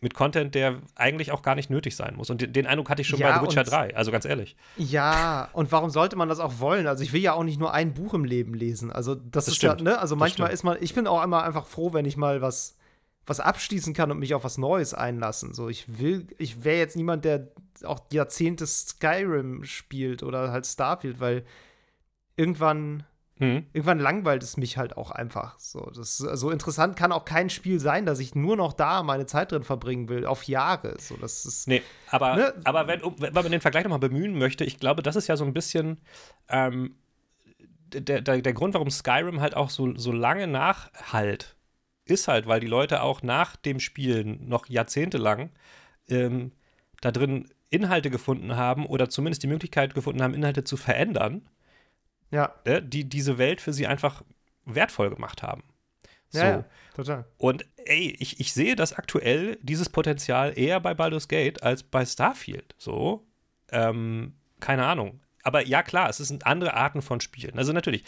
[0.06, 2.30] mit Content, der eigentlich auch gar nicht nötig sein muss.
[2.30, 4.54] Und den, den Eindruck hatte ich schon ja, bei The Witcher 3, also ganz ehrlich.
[4.76, 6.86] Ja, und warum sollte man das auch wollen?
[6.86, 8.92] Also ich will ja auch nicht nur ein Buch im Leben lesen.
[8.92, 9.80] Also das, das ist stimmt.
[9.80, 9.98] ja, ne?
[9.98, 12.76] Also manchmal ist man, ich bin auch immer einfach froh, wenn ich mal was,
[13.26, 15.54] was abschließen kann und mich auf was Neues einlassen.
[15.54, 17.48] So, ich will, ich wäre jetzt niemand, der
[17.82, 21.44] auch Jahrzehnte Skyrim spielt oder halt Starfield, weil
[22.36, 23.02] irgendwann
[23.38, 23.66] Mhm.
[23.72, 25.58] Irgendwann langweilt es mich halt auch einfach.
[25.58, 29.26] So, das, so interessant kann auch kein Spiel sein, dass ich nur noch da meine
[29.26, 30.96] Zeit drin verbringen will, auf Jahre.
[30.98, 32.54] So, das ist, nee, aber, ne?
[32.64, 35.44] aber wenn, wenn man den Vergleich nochmal bemühen möchte, ich glaube, das ist ja so
[35.44, 35.98] ein bisschen
[36.48, 36.96] ähm,
[37.92, 41.56] der, der, der Grund, warum Skyrim halt auch so, so lange nachhalt,
[42.06, 45.50] ist halt, weil die Leute auch nach dem Spielen noch jahrzehntelang
[46.08, 46.52] ähm,
[47.02, 51.42] da drin Inhalte gefunden haben oder zumindest die Möglichkeit gefunden haben, Inhalte zu verändern
[52.30, 52.54] ja.
[52.64, 54.22] Ne, die diese Welt für sie einfach
[54.64, 55.62] wertvoll gemacht haben.
[56.28, 56.38] So.
[56.38, 57.24] Ja, ja, total.
[57.38, 62.04] Und ey, ich, ich sehe das aktuell, dieses Potenzial eher bei Baldur's Gate als bei
[62.04, 62.74] Starfield.
[62.78, 63.26] So.
[63.70, 65.20] Ähm, keine Ahnung.
[65.42, 67.56] Aber ja, klar, es sind andere Arten von Spielen.
[67.56, 68.02] Also natürlich,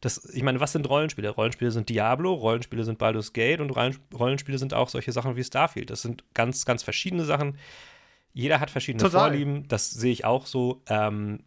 [0.00, 1.28] das, ich meine, was sind Rollenspiele?
[1.30, 5.90] Rollenspiele sind Diablo, Rollenspiele sind Baldur's Gate und Rollenspiele sind auch solche Sachen wie Starfield.
[5.90, 7.58] Das sind ganz, ganz verschiedene Sachen.
[8.32, 9.30] jeder hat verschiedene Total.
[9.30, 10.82] Vorlieben, das sehe ich auch so.
[10.88, 11.40] Ähm,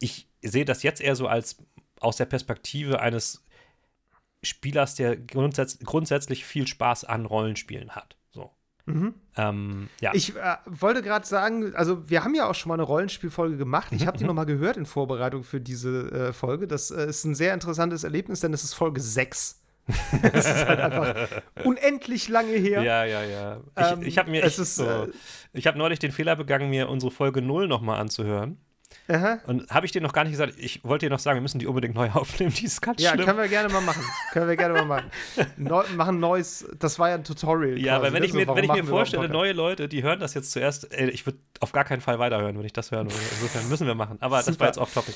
[0.00, 1.56] ich sehe das jetzt eher so als
[2.00, 3.44] aus der Perspektive eines
[4.42, 8.16] Spielers, der grundsätz grundsätzlich viel Spaß an Rollenspielen hat.
[8.30, 8.50] So.
[8.86, 9.14] Mhm.
[9.36, 10.12] Ähm, ja.
[10.14, 13.88] Ich äh, wollte gerade sagen, also wir haben ja auch schon mal eine Rollenspielfolge gemacht.
[13.92, 16.66] Ich habe die noch mal gehört in Vorbereitung für diese äh, Folge.
[16.66, 19.62] Das äh, ist ein sehr interessantes Erlebnis, denn es ist Folge 6.
[20.22, 21.28] Es ist halt einfach
[21.64, 22.82] unendlich lange her.
[22.82, 23.60] Ja, ja, ja.
[23.78, 25.12] Ich, Ähm, ich habe mir es ich, ist, so, äh,
[25.52, 28.58] ich habe neulich den Fehler begangen, mir unsere Folge 0 nochmal anzuhören.
[29.06, 29.38] Aha.
[29.46, 31.58] Und habe ich dir noch gar nicht gesagt, ich wollte dir noch sagen, wir müssen
[31.58, 33.26] die unbedingt neu aufnehmen, die ist ganz Ja, schlimm.
[33.26, 34.02] können wir gerne mal machen.
[34.32, 35.10] können wir gerne mal machen.
[35.58, 37.78] Neu, machen neues, das war ja ein Tutorial.
[37.78, 38.26] Ja, quasi, weil wenn ne?
[38.26, 40.90] ich So, mir, warum wenn ich mir vorstelle, neue Leute, die hören das jetzt zuerst,
[40.92, 43.22] ey, ich würde auf gar keinen Fall weiterhören, wenn ich das hören würde.
[43.32, 44.16] Insofern müssen wir machen.
[44.20, 44.60] Aber das Super.
[44.60, 45.14] war jetzt off-topic.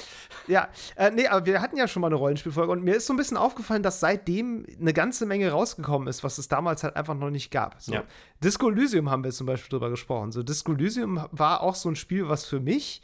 [0.49, 3.15] Ja, äh, nee, aber wir hatten ja schon mal eine Rollenspielfolge und mir ist so
[3.15, 7.15] ein bisschen aufgefallen, dass seitdem eine ganze Menge rausgekommen ist, was es damals halt einfach
[7.15, 7.77] noch nicht gab.
[7.81, 7.93] So.
[7.95, 8.05] Ja.
[8.45, 10.31] Disco Elysium haben wir zum Beispiel drüber gesprochen.
[10.33, 13.03] So, Disco Elysium war auch so ein Spiel, was für mich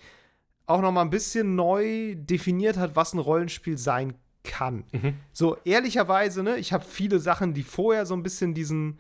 [0.67, 4.85] auch noch mal ein bisschen neu definiert hat, was ein Rollenspiel sein kann.
[4.93, 5.15] Mhm.
[5.33, 8.99] So, ehrlicherweise, ne, ich habe viele Sachen, die vorher so ein bisschen diesen,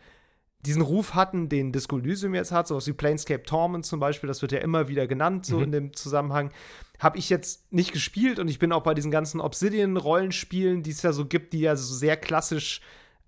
[0.60, 4.40] diesen Ruf hatten, den Disco Elysium jetzt hat, sowas wie Planescape Torment zum Beispiel, das
[4.40, 5.62] wird ja immer wieder genannt, so Mhm.
[5.64, 6.50] in dem Zusammenhang,
[6.98, 11.02] habe ich jetzt nicht gespielt und ich bin auch bei diesen ganzen Obsidian-Rollenspielen, die es
[11.02, 12.80] ja so gibt, die ja so sehr klassisch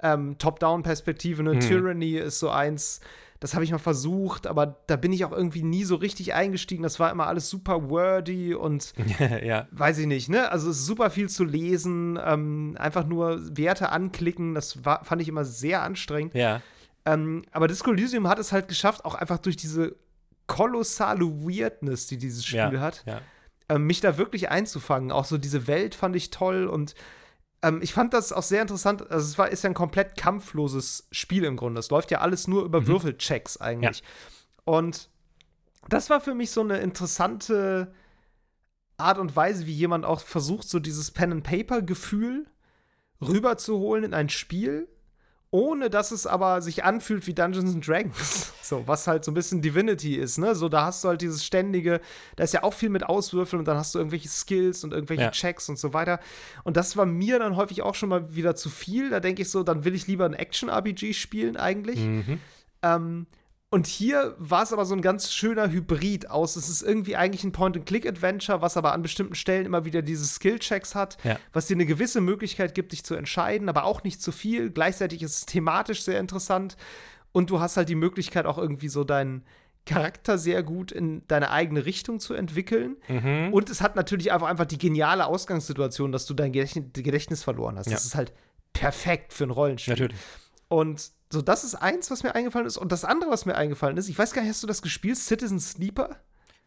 [0.02, 1.54] ähm, Top-Down-Perspektive, ne?
[1.54, 1.60] Mhm.
[1.60, 3.00] Tyranny ist so eins,
[3.40, 6.82] das habe ich mal versucht, aber da bin ich auch irgendwie nie so richtig eingestiegen.
[6.82, 8.94] Das war immer alles super wordy und
[9.42, 9.68] ja.
[9.70, 10.50] weiß ich nicht, ne?
[10.50, 15.20] Also es ist super viel zu lesen, ähm, einfach nur Werte anklicken, das war, fand
[15.22, 16.34] ich immer sehr anstrengend.
[16.34, 16.62] Ja.
[17.04, 19.96] Ähm, aber Disco Elysium hat es halt geschafft, auch einfach durch diese
[20.46, 22.80] kolossale Weirdness, die dieses Spiel ja.
[22.80, 23.04] hat,
[23.68, 25.12] ähm, mich da wirklich einzufangen.
[25.12, 26.94] Auch so diese Welt fand ich toll und
[27.62, 29.02] ähm, ich fand das auch sehr interessant.
[29.10, 31.78] Also es war, ist ja ein komplett kampfloses Spiel im Grunde.
[31.80, 32.86] Es läuft ja alles nur über Mhm.
[32.88, 34.02] Würfelchecks eigentlich.
[34.64, 35.08] Und
[35.88, 37.92] das war für mich so eine interessante
[38.98, 42.46] Art und Weise, wie jemand auch versucht, so dieses Pen-and-Paper-Gefühl
[43.20, 44.88] rüberzuholen in ein Spiel,
[45.50, 48.52] ohne dass es aber sich anfühlt wie Dungeons and Dragons.
[48.66, 50.56] So, was halt so ein bisschen Divinity ist, ne?
[50.56, 52.00] So, da hast du halt dieses ständige,
[52.34, 55.22] da ist ja auch viel mit Auswürfeln und dann hast du irgendwelche Skills und irgendwelche
[55.22, 55.30] Ja.
[55.30, 56.18] Checks und so weiter.
[56.64, 59.08] Und das war mir dann häufig auch schon mal wieder zu viel.
[59.08, 62.00] Da denke ich so, dann will ich lieber ein Action-RPG spielen eigentlich.
[62.00, 62.40] Mhm.
[62.82, 63.26] Ähm,
[63.70, 66.56] und hier war es aber so ein ganz schöner Hybrid aus.
[66.56, 70.94] Es ist irgendwie eigentlich ein Point-and-Click-Adventure, was aber an bestimmten Stellen immer wieder diese Skill-Checks
[70.94, 71.38] hat, Ja.
[71.52, 74.70] was dir eine gewisse Möglichkeit gibt, dich zu entscheiden, aber auch nicht zu viel.
[74.70, 76.76] Gleichzeitig ist es thematisch sehr interessant
[77.32, 79.44] und du hast halt die Möglichkeit, auch irgendwie so deinen
[79.84, 82.96] Charakter sehr gut in deine eigene Richtung zu entwickeln.
[83.08, 83.52] Mhm.
[83.52, 87.86] Und es hat natürlich einfach, einfach die geniale Ausgangssituation, dass du dein Gedächtnis, verloren hast.
[87.86, 87.92] Ja.
[87.92, 88.32] Das ist halt
[88.72, 89.92] perfekt für ein Rollenspiel.
[89.94, 90.20] Natürlich.
[90.68, 92.76] Und so, das ist eins, was mir eingefallen ist.
[92.76, 95.16] Und das andere, was mir eingefallen ist, ich weiß gar nicht, hast du das gespielt,
[95.18, 96.16] Citizen Sleeper?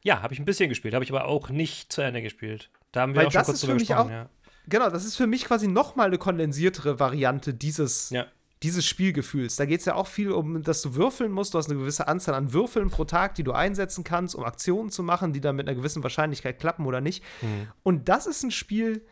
[0.03, 2.69] Ja, habe ich ein bisschen gespielt, habe ich aber auch nicht zu Ende gespielt.
[2.91, 4.29] Da haben wir Weil auch schon kurz drüber gesprochen, auch- ja.
[4.67, 8.25] Genau, das ist für mich quasi noch mal eine kondensiertere Variante dieses, Ja.
[8.61, 9.55] dieses Spielgefühls.
[9.55, 11.53] Da geht es ja auch viel um, dass du würfeln musst.
[11.53, 14.89] Du hast eine gewisse Anzahl an Würfeln pro Tag, die du einsetzen kannst, um Aktionen
[14.91, 17.23] zu machen, die dann mit einer gewissen Wahrscheinlichkeit klappen oder nicht.
[17.41, 17.67] Mhm.
[17.83, 19.03] Und das ist ein Spiel,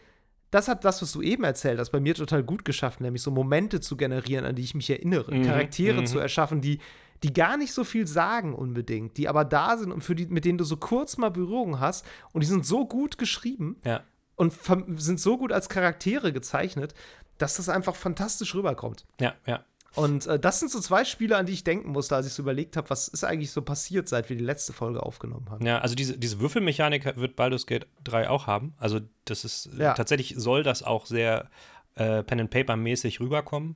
[0.52, 3.32] das hat das, was du eben erzählt hast, bei mir total gut geschafft, nämlich so
[3.32, 6.06] Momente zu generieren, an die ich mich erinnere, Mhm, Charaktere mhm.
[6.06, 6.80] zu erschaffen, die,
[7.24, 10.46] die gar nicht so viel sagen unbedingt, die aber da sind und für die, mit
[10.46, 14.04] denen du so kurz mal Berührung hast und die sind so gut geschrieben Ja.
[14.36, 14.54] und
[14.98, 16.94] sind so gut als Charaktere gezeichnet,
[17.40, 19.06] dass das einfach fantastisch rüberkommt.
[19.20, 19.64] Ja, ja.
[19.98, 22.44] Und äh, das sind so zwei Spiele, an die ich denken musste, als ich so
[22.44, 25.66] überlegt habe, was ist eigentlich so passiert, seit wir die letzte Folge aufgenommen haben.
[25.66, 28.74] Ja, also diese, diese Würfelmechanik wird Baldur's Gate 3 auch haben.
[28.78, 29.94] Also das ist Ja.
[29.94, 31.50] tatsächlich soll das auch sehr
[31.96, 33.76] äh, Pen and Paper mäßig rüberkommen.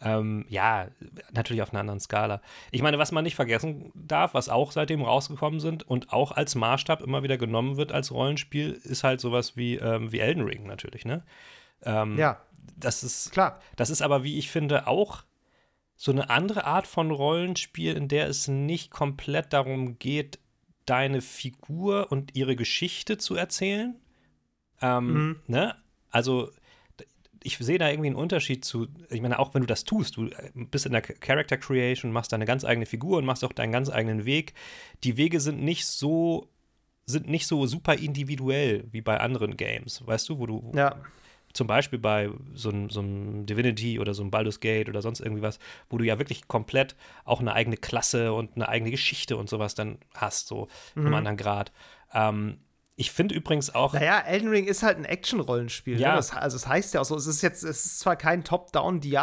[0.00, 0.88] Ähm, ja,
[1.32, 2.42] natürlich auf einer anderen Skala.
[2.70, 6.54] Ich meine, was man nicht vergessen darf, was auch seitdem rausgekommen sind und auch als
[6.54, 10.66] Maßstab immer wieder genommen wird als Rollenspiel, ist halt sowas wie, ähm, wie Elden Ring
[10.66, 11.22] natürlich, ne?
[11.82, 12.38] Ähm, Ja,
[12.76, 13.58] Das ist klar.
[13.76, 15.22] das ist aber, wie ich finde, auch
[15.96, 20.38] so eine andere Art von Rollenspiel, in der es nicht komplett darum geht,
[20.84, 23.96] deine Figur und ihre Geschichte zu erzählen.
[24.82, 25.36] Ähm, Mhm.
[25.46, 25.74] ne?
[26.10, 26.50] Also,
[27.42, 30.26] ich sehe da irgendwie einen Unterschied zu, ich meine, auch wenn du das tust, du
[30.26, 33.52] äh, bist in der Ch- Character Creation, machst deine ganz eigene Figur und machst auch
[33.52, 34.52] deinen ganz eigenen Weg.
[35.04, 36.48] Die Wege sind nicht so
[37.08, 40.96] sind nicht so super individuell wie bei anderen Games, weißt du, wo du Ja.
[41.56, 45.20] Zum Beispiel bei so einem, so einem Divinity oder so einem Baldur's Gate oder sonst
[45.20, 45.58] irgendwie was,
[45.90, 46.94] wo du ja wirklich komplett
[47.24, 51.06] auch eine eigene Klasse und eine eigene Geschichte und sowas dann hast, so in Mhm.
[51.06, 51.72] einem anderen Grad.
[52.12, 52.58] Ähm,
[52.98, 56.00] ich finde übrigens auch, Naja, Elden Ring ist halt ein Action-Rollenspiel.
[56.00, 56.10] Ja.
[56.12, 56.16] Ne?
[56.16, 58.42] Das, also, es heißt ja auch so, es ist jetzt, es ist zwar kein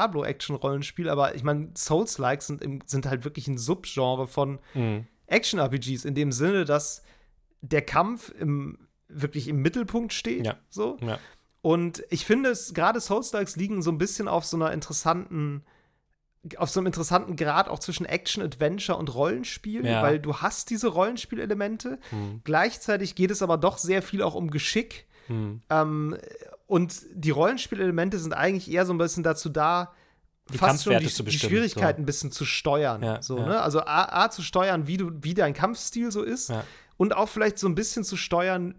[0.04, 5.08] Top-Down-Diablo-Action-Rollenspiel, aber ich meine, Souls-Likes sind, im- sind halt wirklich ein Subgenre von Mhm.
[5.28, 7.04] Action-RPGs in dem Sinne, dass
[7.62, 8.78] der Kampf im,
[9.08, 10.46] wirklich im Mittelpunkt steht.
[10.46, 10.56] Ja.
[10.70, 10.98] So.
[11.02, 11.18] Ja.
[11.64, 15.64] Und ich finde es, gerade Souls-Likes liegen so ein bisschen auf so einer interessanten,
[16.58, 20.02] auf so einem interessanten Grad auch zwischen Action, Adventure und Rollenspiel, Ja.
[20.04, 22.00] weil du hast diese Rollenspielelemente.
[22.10, 22.42] Hm.
[22.44, 25.08] Gleichzeitig geht es aber doch sehr viel auch um Geschick.
[25.28, 25.62] Hm.
[25.70, 26.18] Ähm,
[26.68, 29.94] und die Rollenspielelemente sind eigentlich eher so ein bisschen dazu da,
[30.52, 32.04] Die fast schon die, die Schwierigkeiten so.
[32.04, 33.02] ein bisschen zu steuern.
[33.02, 33.46] Ja, so, ja.
[33.46, 33.62] Ne?
[33.62, 36.52] Also A, A zu steuern, wie, du, wie dein Kampfstil so ist
[36.98, 38.76] und auch vielleicht so ein bisschen zu steuern,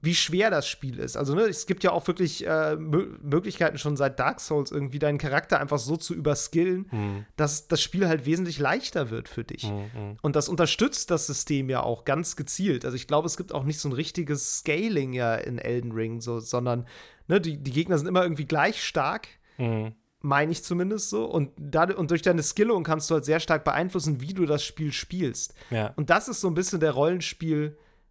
[0.00, 1.16] wie schwer das Spiel ist.
[1.16, 5.00] Also, ne, es gibt ja auch wirklich äh, Mö Möglichkeiten schon seit Dark Souls irgendwie
[5.00, 7.24] deinen Charakter einfach so zu überskillen, Hm.
[7.36, 9.64] dass das Spiel halt wesentlich leichter wird für dich.
[9.64, 9.92] Hm.
[9.92, 10.16] Hm.
[10.22, 12.84] Und das unterstützt das System ja auch ganz gezielt.
[12.84, 16.20] Also ich glaube, es gibt auch nicht so ein richtiges Scaling ja in Elden Ring,
[16.20, 16.86] so, sondern
[17.26, 19.26] ne, die, die Gegner sind immer irgendwie gleich stark,
[19.56, 19.94] Hm.
[20.20, 21.24] meine ich zumindest so.
[21.24, 24.62] Und, dadurch, und durch deine Skillung kannst du halt sehr stark beeinflussen, wie du das
[24.62, 25.54] Spiel spielst.
[25.70, 25.92] Ja.
[25.96, 26.92] Und das ist so ein bisschen der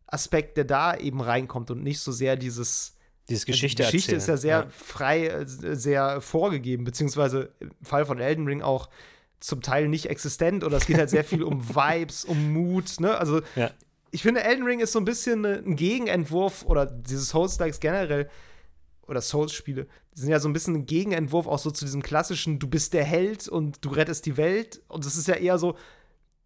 [0.08, 2.96] Rollenspiel-Aspekt, der da eben reinkommt und nicht so sehr dieses
[3.30, 8.06] Dieses Geschichte also die Geschichte ist ja sehr frei, äh, sehr vorgegeben, beziehungsweise im Fall
[8.06, 8.90] von Elden Ring auch
[9.40, 13.18] zum Teil nicht existent oder es geht halt sehr viel um Vibes, um Mut, ne?
[13.18, 13.72] Also Ja.
[14.12, 18.30] ich finde, Elden Ring ist so ein bisschen äh, ein Gegenentwurf oder diese Souls-Likes generell
[19.06, 22.68] oder Souls-Spiele, sind ja so ein bisschen ein Gegenentwurf auch so zu diesem klassischen, du
[22.68, 25.78] bist der Held und du rettest die Welt und es ist ja eher so,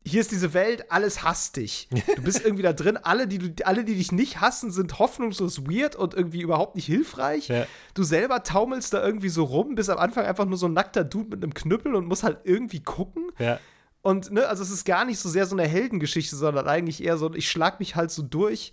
[0.04, 1.88] hier ist diese Welt, alles hasst dich.
[2.16, 5.66] Du bist irgendwie da drin, alle die, du, alle, die dich nicht hassen, sind hoffnungslos
[5.66, 7.50] weird und irgendwie überhaupt nicht hilfreich.
[7.50, 7.68] Ja.
[7.94, 11.04] Du selber taumelst da irgendwie so rum, bist am Anfang einfach nur so ein nackter
[11.04, 13.32] Dude mit einem Knüppel und musst halt irgendwie gucken.
[13.38, 13.60] Ja.
[14.02, 17.18] Und, ne, also es ist gar nicht so sehr so eine Heldengeschichte, sondern eigentlich eher
[17.18, 18.72] so, ich schlag mich halt so durch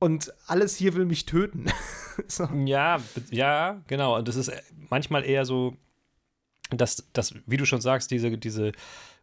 [0.00, 1.66] und alles hier will mich töten.
[2.26, 2.48] so.
[2.64, 3.00] Ja,
[3.30, 4.18] ja, genau.
[4.18, 4.60] Und das ist äh,
[4.90, 5.76] manchmal eher so,
[6.70, 8.72] dass, dass wie du schon sagst, diese, diese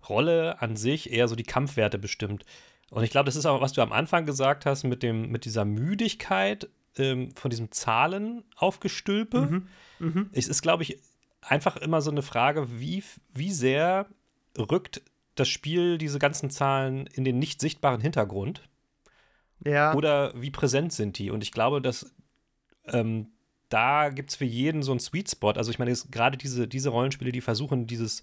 [0.10, 2.46] Rolle an sich eher so die Kampfwerte bestimmt.
[2.90, 5.46] Und ich glaube, das ist auch, was du am Anfang gesagt hast, mit, dem, mit
[5.46, 9.64] dieser Müdigkeit ähm, von diesem Zahlenaufgestülpe.
[10.34, 10.98] Es ist, glaube ich,
[11.42, 14.08] einfach immer so eine Frage, wie, wie sehr
[14.58, 15.02] rückt
[15.36, 18.62] das Spiel diese ganzen Zahlen in den nicht sichtbaren Hintergrund
[19.64, 19.94] Ja.
[19.96, 21.32] oder wie präsent sind die?
[21.32, 22.14] Und ich glaube, dass
[22.86, 23.28] ähm,
[23.70, 25.52] da gibt es für jeden so einen Sweet Spot.
[25.52, 28.22] Also ich meine, gerade diese, diese Rollenspiele, die versuchen, dieses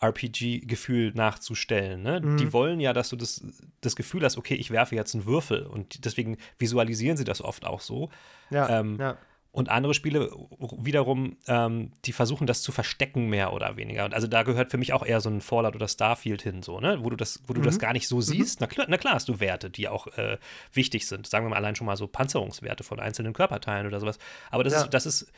[0.00, 2.02] Tabletop-RPG-Gefühl nachzustellen.
[2.02, 2.20] Ne?
[2.20, 2.36] Mhm.
[2.36, 3.42] Die wollen ja, dass du das,
[3.80, 5.64] das Gefühl hast, okay, ich werfe jetzt einen Würfel.
[5.66, 8.10] Und deswegen visualisieren sie das oft auch so.
[8.50, 9.16] ja, ähm, ja.
[9.52, 10.32] Und andere Spiele
[10.78, 14.04] wiederum, ähm, die versuchen das zu verstecken, mehr oder weniger.
[14.04, 16.80] Und also da gehört für mich auch eher so ein Fallout oder Starfield hin, so,
[16.80, 17.04] ne?
[17.04, 17.64] Wo du das, wo du Mhm.
[17.66, 18.60] das gar nicht so siehst.
[18.60, 20.38] Na, klar, na klar hast du Werte, die auch äh,
[20.72, 21.28] wichtig sind.
[21.28, 24.18] Sagen wir mal allein schon mal so Panzerungswerte von einzelnen Körperteilen oder sowas.
[24.50, 24.82] Aber das Ja.
[24.82, 25.32] ist, das ist,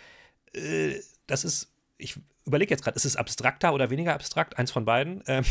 [0.54, 4.58] äh, das ist, ich überlege jetzt gerade, ist es abstrakter oder weniger abstrakt?
[4.58, 5.22] Eins von beiden.
[5.26, 5.44] Ähm,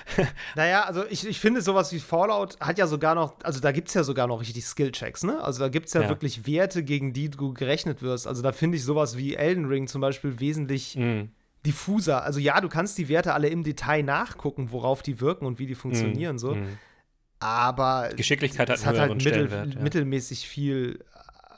[0.54, 3.88] Naja, also ich, ich finde, sowas wie Fallout hat ja sogar noch, also da gibt
[3.88, 5.42] es ja sogar noch richtig Skill-Checks, ne?
[5.42, 6.08] Also da gibt es ja, Ja.
[6.08, 8.26] wirklich Werte, gegen die du gerechnet wirst.
[8.26, 11.28] Also da finde ich sowas wie Elden Ring zum Beispiel wesentlich mh,
[11.64, 12.22] diffuser.
[12.22, 15.66] Also ja, du kannst die Werte alle im Detail nachgucken, worauf die wirken und wie
[15.66, 16.54] die funktionieren, so.
[16.54, 16.66] mh.
[17.38, 21.04] Aber Geschicklichkeit hat hat halt mittel, mittelmäßig viel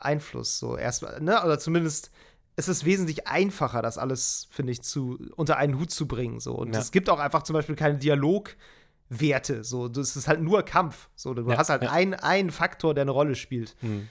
[0.00, 1.42] Einfluss, so erstmal, ne?
[1.44, 2.10] Oder zumindest
[2.58, 6.40] es ist wesentlich einfacher, das alles, finde ich, zu, unter einen Hut zu bringen.
[6.40, 6.54] So.
[6.56, 6.80] Und Ja.
[6.80, 9.64] es gibt auch einfach zum Beispiel keine Dialogwerte.
[9.64, 9.88] So.
[9.88, 11.08] Das ist halt nur Kampf.
[11.14, 11.34] So.
[11.34, 11.92] Du Ja, hast halt ja.
[11.92, 13.76] ein- einen Faktor, der eine Rolle spielt.
[13.80, 14.08] Hm.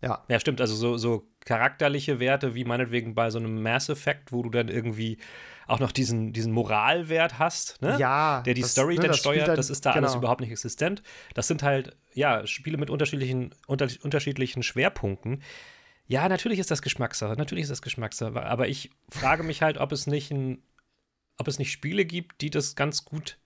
[0.00, 0.24] Ja.
[0.28, 0.60] Ja, stimmt.
[0.60, 4.68] Also so, so charakterliche Werte wie meinetwegen bei so einem Mass Effect, wo du dann
[4.68, 5.18] irgendwie
[5.66, 7.96] auch noch diesen, diesen Moralwert hast, ne?
[7.98, 10.20] Ja, der die das- Story ne, dann das steuert, dann- das ist da alles genau.
[10.20, 11.02] überhaupt nicht existent.
[11.34, 15.42] Das sind halt, ja, Spiele mit unterschiedlichen, unter, unterschiedlichen Schwerpunkten.
[16.08, 19.92] Ja, natürlich ist das Geschmackssache, natürlich ist das Geschmackssache, aber ich frage mich halt, ob
[19.92, 20.62] es nicht ein,
[21.36, 23.38] ob es nicht Spiele gibt, die das ganz gut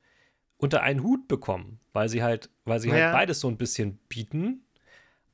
[0.58, 2.94] unter einen Hut bekommen, weil sie halt, weil sie Ja.
[2.94, 4.64] halt beides so ein bisschen bieten.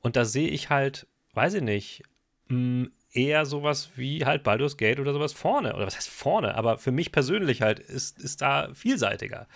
[0.01, 2.03] Und da sehe ich halt, weiß ich nicht,
[2.47, 5.75] mh, eher sowas wie halt Baldur's Gate oder sowas vorne.
[5.75, 6.55] Oder was heißt vorne?
[6.55, 9.47] Aber für mich persönlich halt ist, ist da vielseitiger.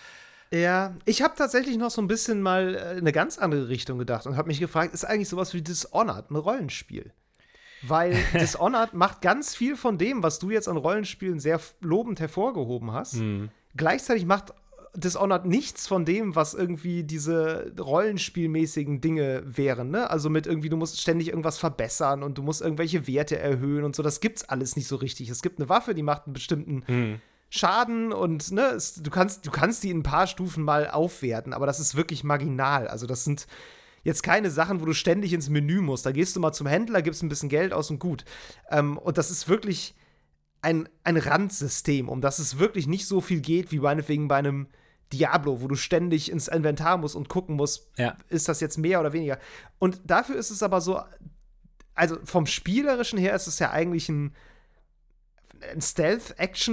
[0.52, 3.98] Ja, ich habe tatsächlich noch so ein bisschen mal äh, in eine ganz andere Richtung
[3.98, 7.12] gedacht und habe mich gefragt, ist eigentlich sowas wie Dishonored ein Rollenspiel?
[7.86, 12.92] Weil Dishonored macht ganz viel von dem, was du jetzt an Rollenspielen sehr lobend hervorgehoben
[12.92, 13.14] hast.
[13.14, 13.50] Hm.
[13.76, 14.54] Gleichzeitig macht
[14.96, 20.08] Dishonored nichts von dem, was irgendwie diese rollenspielmäßigen Dinge wären, ne?
[20.08, 23.96] Also mit irgendwie, du musst ständig irgendwas verbessern und du musst irgendwelche Werte erhöhen und
[23.96, 24.02] so.
[24.02, 25.28] Das gibt's alles nicht so richtig.
[25.30, 27.20] Es gibt eine Waffe, die macht einen bestimmten Hm.
[27.50, 31.52] Schaden und ne, es, du, kannst, du kannst die in ein paar Stufen mal aufwerten,
[31.52, 32.88] aber das ist wirklich marginal.
[32.88, 33.46] Also, das sind
[34.04, 36.06] jetzt keine Sachen, wo du ständig ins Menü musst.
[36.06, 38.24] Da gehst du mal zum Händler, gibst ein bisschen Geld aus und gut.
[38.70, 39.94] Ähm, und das ist wirklich
[40.62, 44.68] ein, ein Randsystem, um das es wirklich nicht so viel geht wie meinetwegen bei einem
[45.12, 48.16] Diablo, wo du ständig ins Inventar musst und gucken musst, Ja.
[48.28, 49.38] ist das jetzt mehr oder weniger.
[49.78, 51.00] Und dafür ist es aber so,
[51.94, 54.34] also vom Spielerischen her ist es ja eigentlich ein,
[55.72, 55.80] ein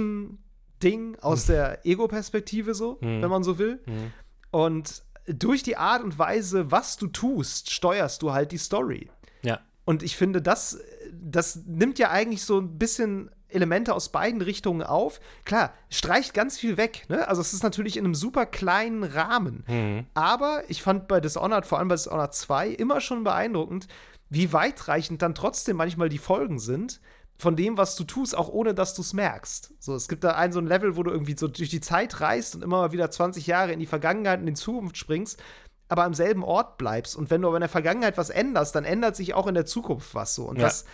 [0.02, 3.22] Stealth-Action-Ding aus der Ego-Perspektive so, Mhm.
[3.22, 3.80] wenn man so will.
[3.86, 4.12] Mhm.
[4.50, 9.10] Und durch die Art und Weise, was du tust, steuerst du halt die Story.
[9.42, 9.60] Ja.
[9.84, 10.78] Und ich finde, das,
[11.12, 15.20] das nimmt ja eigentlich so ein bisschen Elemente aus beiden Richtungen auf.
[15.44, 17.04] Klar, streicht ganz viel weg.
[17.08, 17.28] Ne?
[17.28, 19.64] Also es ist natürlich in einem super kleinen Rahmen.
[19.68, 20.06] Mhm.
[20.14, 23.88] Aber ich fand bei Dishonored, vor allem bei Dishonored 2, immer schon beeindruckend,
[24.30, 27.00] wie weitreichend dann trotzdem manchmal die Folgen sind
[27.42, 29.74] von dem, was du tust, auch ohne dass du es merkst.
[29.80, 32.20] So, es gibt da ein so ein Level, wo du irgendwie so durch die Zeit
[32.20, 35.42] reist und immer mal wieder 20 Jahre in die Vergangenheit und in die Zukunft springst,
[35.88, 37.16] aber am selben Ort bleibst.
[37.16, 39.66] Und wenn du aber in der Vergangenheit was änderst, dann ändert sich auch in der
[39.66, 40.44] Zukunft was so.
[40.44, 40.62] Und Ja.
[40.66, 40.84] das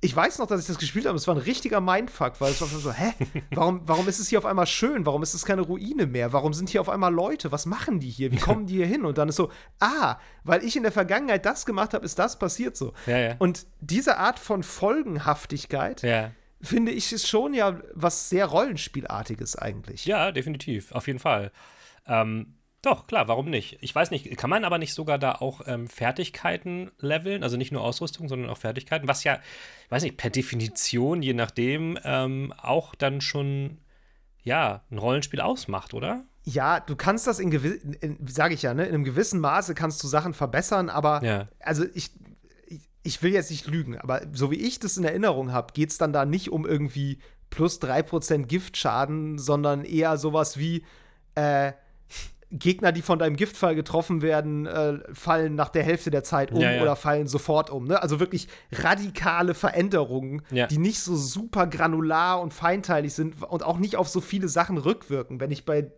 [0.00, 1.16] ich weiß noch, dass ich das gespielt habe.
[1.16, 3.12] Es war ein richtiger Mindfuck, weil es war so, hä?
[3.50, 5.04] Warum, warum ist es hier auf einmal schön?
[5.06, 6.32] Warum ist es keine Ruine mehr?
[6.32, 7.50] Warum sind hier auf einmal Leute?
[7.50, 8.30] Was machen die hier?
[8.30, 9.04] Wie kommen die hier hin?
[9.04, 12.38] Und dann ist so, ah, weil ich in der Vergangenheit das gemacht habe, ist das
[12.38, 12.92] passiert so.
[13.06, 13.36] Ja, ja.
[13.38, 16.30] Und diese Art von Folgenhaftigkeit, ja.
[16.60, 20.04] finde ich, ist schon ja was sehr Rollenspielartiges eigentlich.
[20.04, 21.50] Ja, definitiv, auf jeden Fall.
[22.06, 23.78] Ähm, doch, klar, warum nicht?
[23.80, 27.72] Ich weiß nicht, kann man aber nicht sogar da auch ähm, Fertigkeiten leveln, also nicht
[27.72, 29.40] nur Ausrüstung, sondern auch Fertigkeiten, was ja,
[29.84, 33.78] ich weiß nicht, per Definition, je nachdem, ähm, auch dann schon,
[34.42, 36.24] ja, ein Rollenspiel ausmacht, oder?
[36.44, 40.02] Ja, du kannst das in gewissen, sage ich ja, ne, in einem gewissen Maße kannst
[40.02, 41.48] du Sachen verbessern, aber Ja.
[41.60, 42.10] also ich,
[42.68, 45.90] ich, ich will jetzt nicht lügen, aber so wie ich das in Erinnerung habe, geht
[45.90, 47.18] es dann da nicht um irgendwie
[47.50, 50.84] plus 3% Giftschaden, sondern eher sowas wie
[51.34, 51.72] äh,
[52.50, 56.60] Gegner, die von deinem Giftfall getroffen werden, äh, fallen nach der Hälfte der Zeit um
[56.60, 56.82] Ja, ja.
[56.82, 57.84] oder fallen sofort um.
[57.86, 58.00] Ne?
[58.02, 60.66] Also wirklich radikale Veränderungen, Ja.
[60.66, 64.78] die nicht so super granular und feinteilig sind und auch nicht auf so viele Sachen
[64.78, 65.40] rückwirken.
[65.40, 65.90] Wenn ich bei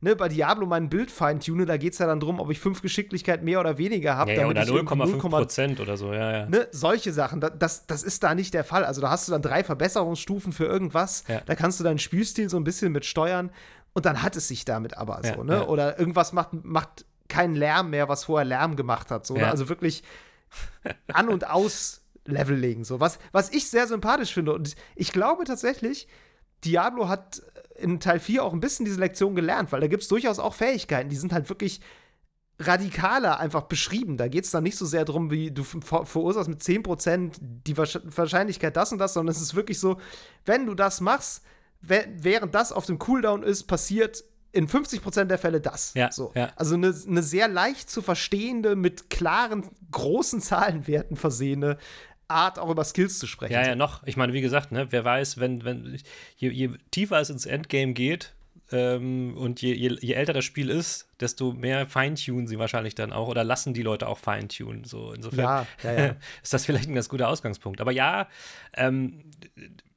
[0.00, 2.82] ne, bei Diablo mein Bild feintune, da geht es ja dann drum, ob ich fünf
[2.82, 4.34] Geschicklichkeit mehr oder weniger habe.
[4.34, 6.46] Ja, oder ich irgendwie 0,5 0,5 Prozent oder so, ja, ja.
[6.46, 8.84] Ne, solche Sachen, da- das, das ist da nicht der Fall.
[8.84, 11.24] Also da hast du dann drei Verbesserungsstufen für irgendwas.
[11.46, 13.50] Da kannst du deinen Spielstil so ein bisschen mit steuern
[13.94, 15.54] und dann hat es sich damit aber Ja, so, ne?
[15.54, 15.66] ja.
[15.66, 19.26] Oder irgendwas macht, macht keinen Lärm mehr, was vorher Lärm gemacht hat.
[19.26, 19.40] So, ne?
[19.42, 19.50] Ja.
[19.50, 20.02] Also wirklich
[21.12, 22.84] an- und aus Level legen.
[22.84, 23.00] So.
[23.00, 24.52] Was, was ich sehr sympathisch finde.
[24.52, 26.06] Und ich glaube tatsächlich,
[26.64, 27.42] Diablo hat
[27.76, 30.54] in Teil 4 auch ein bisschen diese Lektion gelernt, weil da gibt es durchaus auch
[30.54, 31.80] Fähigkeiten, die sind halt wirklich
[32.60, 34.16] radikaler einfach beschrieben.
[34.16, 37.76] Da geht es dann nicht so sehr darum, wie du ver verursachst mit 10% die
[37.76, 39.98] Wahrsch- Wahrscheinlichkeit das und das, sondern es ist wirklich so,
[40.44, 41.42] wenn du das machst,
[41.88, 44.24] während das auf dem Cooldown ist, passiert
[44.54, 45.94] in 50% der Fälle das.
[45.94, 46.32] Ja, so.
[46.34, 46.52] ja.
[46.56, 51.76] Also eine, eine sehr leicht zu verstehende, mit klaren, großen Zahlenwerten versehene
[52.28, 53.52] Art, auch über Skills zu sprechen.
[53.52, 54.02] Ja, ja, noch.
[54.06, 55.98] Ich meine, wie gesagt, ne, wer weiß, wenn, wenn
[56.36, 58.32] je, je tiefer es ins Endgame geht
[58.70, 63.12] ähm, und je, je, je älter das Spiel ist, desto mehr feintunen sie wahrscheinlich dann
[63.12, 64.84] auch oder lassen die Leute auch feintunen.
[64.84, 66.16] So, insofern Ja, ja, ja.
[66.42, 67.80] ist das vielleicht ein ganz guter Ausgangspunkt.
[67.80, 68.28] Aber ja,
[68.74, 69.30] ähm,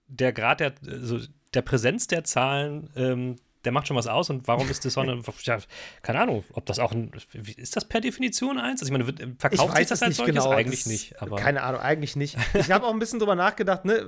[0.07, 1.19] der Grad der, also
[1.53, 3.35] der Präsenz der Zahlen, ähm,
[3.65, 4.29] der macht schon was aus.
[4.29, 5.57] Und warum ist das so eine, ja,
[6.01, 7.11] keine Ahnung, ob das auch ein,
[7.57, 8.81] ist das per Definition eins?
[8.81, 10.35] Also ich meine, Ich verkauft sich weiß das als nicht solches?
[10.35, 10.49] genau.
[10.51, 11.21] Eigentlich das- nicht.
[11.21, 12.37] Aber keine Ahnung, eigentlich nicht.
[12.53, 14.05] Ich habe auch ein bisschen drüber nachgedacht, ne?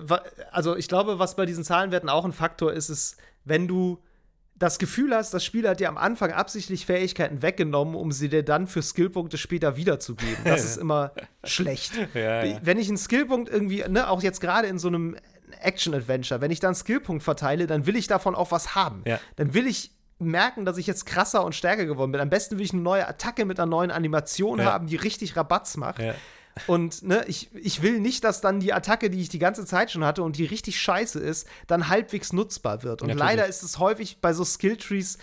[0.51, 3.99] Also ich glaube, was bei diesen Zahlenwerten auch ein Faktor ist, ist, wenn du
[4.55, 8.43] das Gefühl hast, das Spiel hat dir am Anfang absichtlich Fähigkeiten weggenommen, um sie dir
[8.43, 10.35] dann für Skillpunkte später wiederzugeben.
[10.43, 11.11] Das ist immer
[11.45, 11.93] schlecht.
[12.13, 12.59] Ja, ja.
[12.61, 15.15] Wenn ich einen Skillpunkt irgendwie, ne, auch jetzt gerade in so einem
[15.61, 19.03] Action-Adventure, wenn ich da einen Skillpunkt verteile, dann will ich davon auch was haben.
[19.05, 19.19] Ja.
[19.35, 22.19] Dann will ich merken, dass ich jetzt krasser und stärker geworden bin.
[22.21, 24.65] Am besten will ich eine neue Attacke mit einer neuen Animation Ja.
[24.65, 25.99] haben, die richtig Rabatz macht.
[26.01, 26.13] Ja.
[26.67, 29.91] Und ne, ich, ich will nicht, dass dann die Attacke, die ich die ganze Zeit
[29.91, 33.01] schon hatte und die richtig scheiße ist, dann halbwegs nutzbar wird.
[33.01, 33.29] Und Natürlich.
[33.29, 35.19] leider ist es häufig bei so Skilltrees,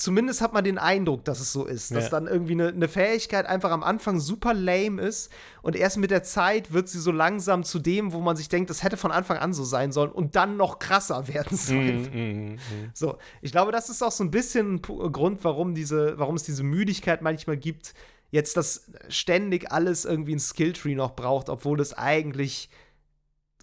[0.00, 2.10] zumindest hat man den Eindruck, dass es so ist, dass Ja.
[2.10, 5.30] dann irgendwie eine, eine Fähigkeit einfach am Anfang super lame ist
[5.62, 8.70] und erst mit der Zeit wird sie so langsam zu dem, wo man sich denkt,
[8.70, 12.02] das hätte von Anfang an so sein sollen und dann noch krasser werden sollen.
[12.12, 12.90] Mm, mm, mm.
[12.94, 14.82] So, ich glaube, das ist auch so ein bisschen ein
[15.12, 17.94] Grund, warum diese, warum es diese Müdigkeit manchmal gibt,
[18.30, 22.70] jetzt dass ständig alles irgendwie ein Skilltree noch braucht, obwohl es eigentlich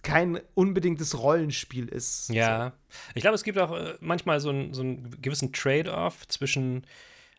[0.02, 2.28] kein unbedingtes Rollenspiel ist.
[2.30, 2.72] Ja,
[3.14, 6.86] ich glaube, es gibt auch äh, manchmal so, einen- so einen gewissen Trade-off zwischen,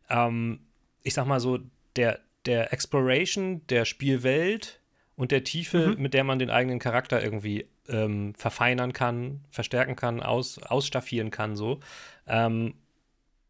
[0.09, 0.59] ähm,
[1.03, 1.59] ich sag mal so,
[1.95, 4.79] der, der Exploration der Spielwelt
[5.15, 6.01] und der Tiefe, Mhm.
[6.01, 11.55] mit der man den eigenen Charakter irgendwie ähm, verfeinern kann, verstärken kann, aus, ausstaffieren kann,
[11.55, 11.79] so.
[12.27, 12.75] Ähm,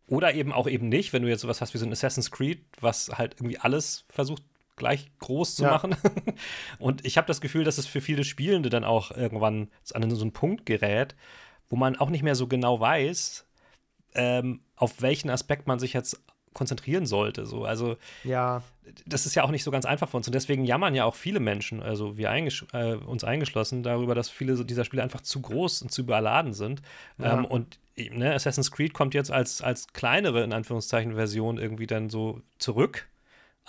[0.07, 2.63] oder eben auch eben nicht, wenn du jetzt sowas hast wie so ein Assassin's Creed,
[2.79, 4.41] was halt irgendwie alles versucht
[4.79, 5.71] gleich groß zu Ja.
[5.71, 5.95] machen.
[6.79, 10.21] Und ich habe das Gefühl, dass es für viele Spielende dann auch irgendwann an so
[10.21, 11.15] einen Punkt gerät,
[11.69, 13.45] wo man auch nicht mehr so genau weiß,
[14.15, 16.19] ähm, auf welchen Aspekt man sich jetzt
[16.53, 17.45] konzentrieren sollte.
[17.45, 17.63] So.
[17.63, 18.63] Also, ja.
[19.05, 20.27] das ist ja auch nicht so ganz einfach für uns.
[20.27, 24.29] Und deswegen jammern ja auch viele Menschen, also wir eingesch äh, uns eingeschlossen, darüber, dass
[24.29, 26.81] viele dieser Spiele einfach zu groß und zu überladen sind.
[27.17, 27.37] Ja.
[27.37, 32.09] Ähm, und ne, Assassin's Creed kommt jetzt als, als kleinere, in Anführungszeichen, Version irgendwie dann
[32.09, 33.07] so zurück.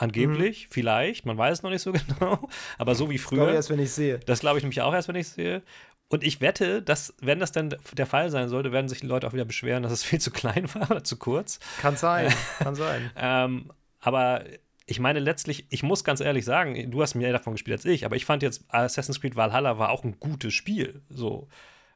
[0.00, 0.72] Angeblich, mhm.
[0.72, 2.48] vielleicht, man weiß es noch nicht so genau,
[2.78, 3.38] aber so wie früher.
[3.38, 4.18] Das glaube ich erst, wenn ich sehe.
[4.20, 5.62] Das glaube ich nämlich auch erst, wenn ich sehe.
[6.08, 9.28] Und ich wette, dass, wenn das dann der Fall sein sollte, werden sich die Leute
[9.28, 11.60] auch wieder beschweren, dass es viel zu klein war oder zu kurz.
[11.82, 13.10] Kann sein, kann sein.
[13.16, 13.70] ähm,
[14.00, 14.44] aber
[14.86, 18.06] ich meine, letztlich, ich muss ganz ehrlich sagen, du hast mehr davon gespielt als ich,
[18.06, 21.02] aber ich fand jetzt Assassin's Creed Valhalla war auch ein gutes Spiel.
[21.10, 21.48] So.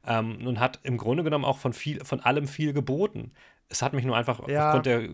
[0.06, 3.32] Ähm, und hat im Grunde genommen auch von, viel, von allem viel geboten.
[3.70, 4.66] Es hat mich nur einfach ja.
[4.66, 5.08] aufgrund der,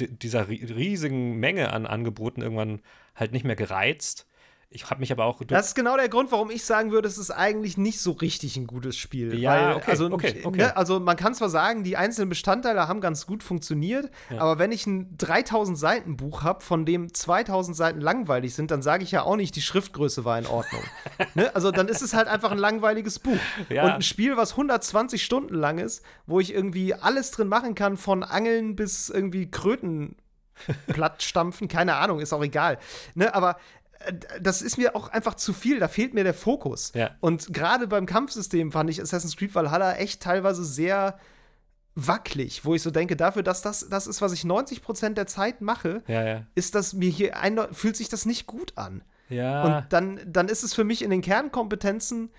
[0.00, 2.80] dieser riesigen Menge an Angeboten irgendwann
[3.14, 4.26] halt nicht mehr gereizt.
[4.74, 5.40] Ich habe mich aber auch.
[5.46, 8.56] Das ist genau der Grund, warum ich sagen würde, es ist eigentlich nicht so richtig
[8.56, 9.38] ein gutes Spiel.
[9.38, 10.58] Ja, weil, okay, also, okay, okay.
[10.58, 14.40] Ne, also man kann zwar sagen, die einzelnen Bestandteile haben ganz gut funktioniert, ja.
[14.40, 18.82] aber wenn ich ein 3000 Seiten Buch habe, von dem 2000 Seiten langweilig sind, dann
[18.82, 20.82] sage ich ja auch nicht, die Schriftgröße war in Ordnung.
[21.34, 21.54] ne?
[21.54, 23.38] Also dann ist es halt einfach ein langweiliges Buch.
[23.68, 23.84] Ja.
[23.84, 27.96] Und ein Spiel, was 120 Stunden lang ist, wo ich irgendwie alles drin machen kann,
[27.96, 30.16] von Angeln bis irgendwie Kröten
[30.88, 32.78] platt stampfen, keine Ahnung, ist auch egal.
[33.14, 33.56] Ne, aber
[34.40, 36.92] das ist mir auch einfach zu viel, da fehlt mir der Fokus.
[36.94, 37.10] Ja.
[37.20, 41.18] Und gerade beim Kampfsystem fand ich Assassin's Creed Valhalla echt teilweise sehr
[41.94, 45.60] wackelig, wo ich so denke, dafür, dass das das ist, was ich 90% der Zeit
[45.60, 46.46] mache, ja, ja.
[46.54, 49.02] ist das mir hier ein, fühlt sich das nicht gut an.
[49.78, 52.30] Und dann, dann ist es für mich in den Kernkompetenzen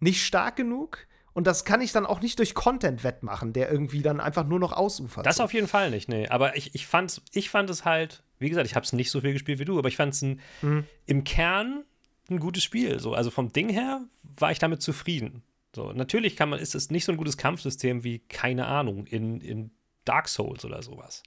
[0.00, 1.06] nicht stark genug.
[1.34, 4.58] Und das kann ich dann auch nicht durch Content wettmachen, der irgendwie dann einfach nur
[4.58, 5.24] noch ausufert.
[5.24, 6.28] Das auf jeden Fall nicht, nee.
[6.28, 9.20] Aber ich, ich, fand's, ich fand es halt wie gesagt, ich habe es nicht so
[9.20, 10.84] viel gespielt wie du, aber ich fand es mhm.
[11.06, 11.84] im Kern
[12.30, 12.98] ein gutes Spiel.
[13.00, 13.14] So.
[13.14, 14.02] Also vom Ding her
[14.36, 15.42] war ich damit zufrieden.
[15.74, 19.40] So, natürlich kann man, ist es nicht so ein gutes Kampfsystem wie, keine Ahnung, in,
[19.40, 19.70] in
[20.04, 21.22] Dark Souls oder sowas.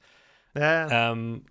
[0.54, 1.12] Ja.
[1.12, 1.46] Ähm,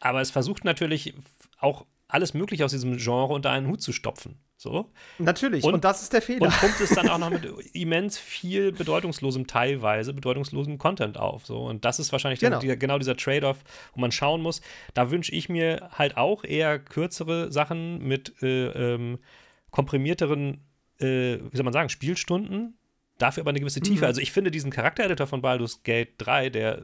[0.00, 1.14] aber es versucht natürlich
[1.58, 4.38] auch alles Mögliche aus diesem Genre unter einen Hut zu stopfen.
[4.58, 4.92] So.
[5.18, 6.42] Natürlich, und, und, das ist der Fehler.
[6.42, 11.46] Und pumpt es dann auch noch mit immens viel bedeutungslosem, teilweise bedeutungslosem Content auf.
[11.46, 11.64] So.
[11.64, 14.60] Und das ist wahrscheinlich genau, die, genau dieser Trade-off, wo man schauen muss.
[14.92, 19.18] Da wünsche ich mir halt auch eher kürzere Sachen mit äh, ähm,
[19.70, 20.60] komprimierteren,
[21.00, 22.76] äh, wie soll man sagen, Spielstunden.
[23.16, 24.02] Dafür aber eine gewisse Tiefe.
[24.02, 24.08] Mhm.
[24.08, 26.82] Also ich finde diesen Charaktereditor von Baldur's Gate 3, der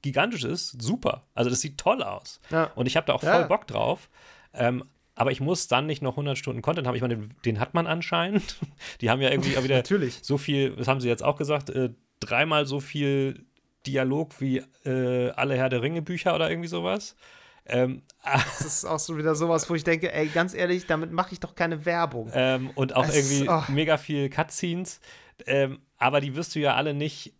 [0.00, 1.24] gigantisch ist, super.
[1.34, 2.40] Also das sieht toll aus.
[2.50, 2.70] Ja.
[2.74, 3.46] Und ich habe da auch voll ja.
[3.46, 4.08] Bock drauf.
[4.56, 4.84] Ähm,
[5.14, 6.94] aber ich muss dann nicht noch 100 Stunden Content haben.
[6.94, 8.56] Ich meine, den, den hat man anscheinend.
[9.00, 10.18] Die haben ja irgendwie auch wieder Natürlich.
[10.22, 11.90] so viel, das haben sie jetzt auch gesagt, äh,
[12.20, 13.44] dreimal so viel
[13.86, 17.16] Dialog wie äh, alle Herr der Ringe Bücher oder irgendwie sowas.
[17.64, 21.32] Ähm, das ist auch so wieder sowas, wo ich denke, ey, ganz ehrlich, damit mache
[21.32, 22.30] ich doch keine Werbung.
[22.34, 23.62] Ähm, und auch es, irgendwie oh.
[23.72, 25.00] mega viel Cutscenes.
[25.46, 27.32] Ähm, aber die wirst du ja alle nicht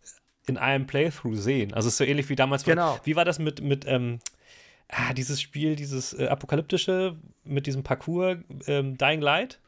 [0.47, 1.73] in einem Playthrough sehen.
[1.73, 2.63] Also es ist so ähnlich wie damals.
[2.63, 2.99] Genau.
[3.03, 4.19] Wie war das mit, mit ähm,
[4.89, 9.59] ah, dieses Spiel, dieses äh, apokalyptische mit diesem Parcours, ähm, Dying Light.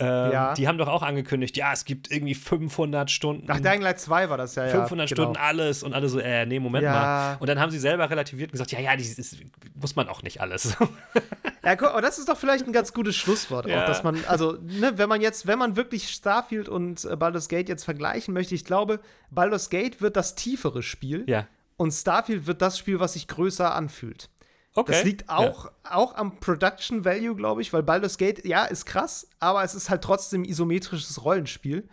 [0.00, 0.54] Ähm, ja.
[0.54, 3.44] Die haben doch auch angekündigt, ja, es gibt irgendwie 500 Stunden.
[3.48, 5.44] Ach, Dying Light 2 war das ja, 500 ja, Stunden genau.
[5.44, 6.92] alles und alle so, äh, nee, Moment ja.
[6.92, 7.36] mal.
[7.38, 9.36] Und dann haben sie selber relativiert und gesagt, ja, ja, das ist,
[9.74, 10.74] muss man auch nicht alles.
[11.64, 13.82] ja, guck, aber das ist doch vielleicht ein ganz gutes Schlusswort, ja.
[13.82, 17.48] auch, dass man, also, ne, wenn man jetzt, wenn man wirklich Starfield und äh, Baldur's
[17.48, 19.00] Gate jetzt vergleichen möchte, ich glaube,
[19.30, 21.24] Baldur's Gate wird das tiefere Spiel.
[21.26, 21.46] Ja.
[21.80, 24.28] Und Starfield wird das Spiel, was sich größer anfühlt.
[24.74, 24.92] Okay.
[24.92, 25.70] Das liegt auch, ja.
[25.84, 29.88] auch am Production Value, glaube ich, weil Baldur's Gate, ja, ist krass, aber es ist
[29.88, 31.88] halt trotzdem isometrisches Rollenspiel.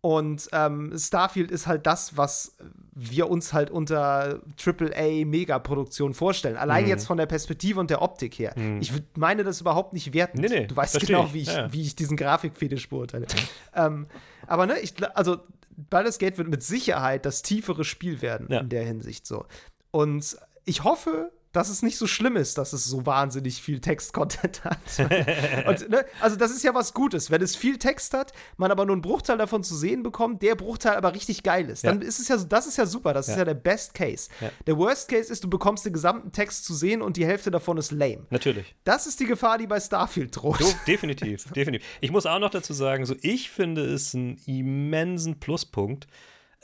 [0.00, 2.56] Und ähm, Starfield ist halt das, was
[2.94, 6.56] wir uns halt unter AAA-Megaproduktion vorstellen.
[6.56, 6.88] Allein mhm.
[6.88, 8.54] jetzt von der Perspektive und der Optik her.
[8.56, 8.80] Mhm.
[8.80, 10.40] Ich meine das überhaupt nicht werten.
[10.40, 11.34] Nee, nee, du weißt genau, ich.
[11.34, 11.70] Wie, ich, ja.
[11.70, 13.26] wie ich diesen Grafikfetisch beurteile.
[13.74, 14.06] ähm,
[14.46, 15.36] aber ne, ich, also
[15.76, 18.60] Baldur's Gate wird mit Sicherheit das tiefere Spiel werden ja.
[18.60, 19.46] in der Hinsicht so.
[19.90, 24.64] Und ich hoffe, dass es nicht so schlimm ist, dass es so wahnsinnig viel Text-Content
[24.64, 24.78] hat.
[25.66, 27.30] Und, ne, also, das ist ja was Gutes.
[27.30, 30.54] Wenn es viel Text hat, man aber nur einen Bruchteil davon zu sehen bekommt, der
[30.54, 33.12] Bruchteil aber richtig geil ist, dann ist es ja, das ist ja super.
[33.12, 33.34] Das ja.
[33.34, 34.30] ist ja der Best Case.
[34.40, 34.50] Ja.
[34.66, 37.76] Der Worst Case ist, du bekommst den gesamten Text zu sehen und die Hälfte davon
[37.76, 38.26] ist lame.
[38.30, 38.74] Natürlich.
[38.84, 40.62] Das ist die Gefahr, die bei Starfield droht.
[40.62, 41.86] So, definitiv, definitiv.
[42.00, 46.06] Ich muss auch noch dazu sagen, so ich finde es einen immensen Pluspunkt,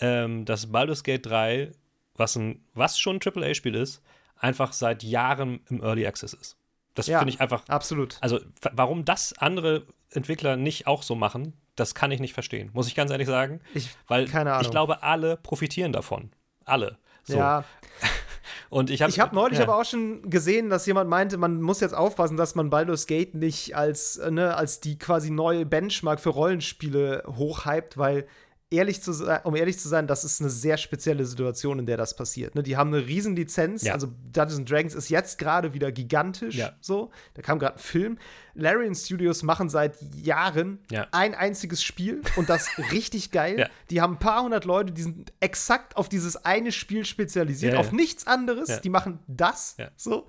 [0.00, 1.72] ähm, dass Baldur's Gate 3,
[2.14, 4.00] was, ein, was schon ein AAA-Spiel ist,
[4.38, 6.56] einfach seit Jahren im Early Access ist.
[6.94, 7.62] Das ja, finde ich einfach.
[7.68, 8.18] Absolut.
[8.20, 8.40] Also,
[8.72, 12.94] warum das andere Entwickler nicht auch so machen, das kann ich nicht verstehen, muss ich
[12.94, 13.60] ganz ehrlich sagen.
[13.74, 14.64] Ich, weil keine Ahnung.
[14.64, 16.32] ich glaube, alle profitieren davon.
[16.64, 16.98] Alle.
[17.22, 17.36] So.
[17.36, 17.64] Ja.
[18.70, 19.64] Und ich habe ich hab neulich ja.
[19.64, 23.34] aber auch schon gesehen, dass jemand meinte, man muss jetzt aufpassen, dass man Baldur's Gate
[23.34, 28.26] nicht als, ne, als die quasi neue Benchmark für Rollenspiele hochhypt, weil
[28.70, 31.96] ehrlich zu sein, um ehrlich zu sein, das ist eine sehr spezielle Situation, in der
[31.96, 32.54] das passiert.
[32.54, 32.62] Ne?
[32.62, 33.94] Die haben eine riesen Lizenz, ja.
[33.94, 36.56] also Dungeons Dragons ist jetzt gerade wieder gigantisch.
[36.56, 36.72] Ja.
[36.80, 38.18] So, da kam gerade ein Film.
[38.54, 41.06] Larian Studios machen seit Jahren ja.
[41.12, 43.70] ein einziges Spiel und das richtig geil.
[43.90, 47.92] Die haben ein paar hundert Leute, die sind exakt auf dieses eine Spiel spezialisiert, auf
[47.92, 48.80] nichts anderes.
[48.82, 49.76] Die machen das.
[49.96, 50.26] So.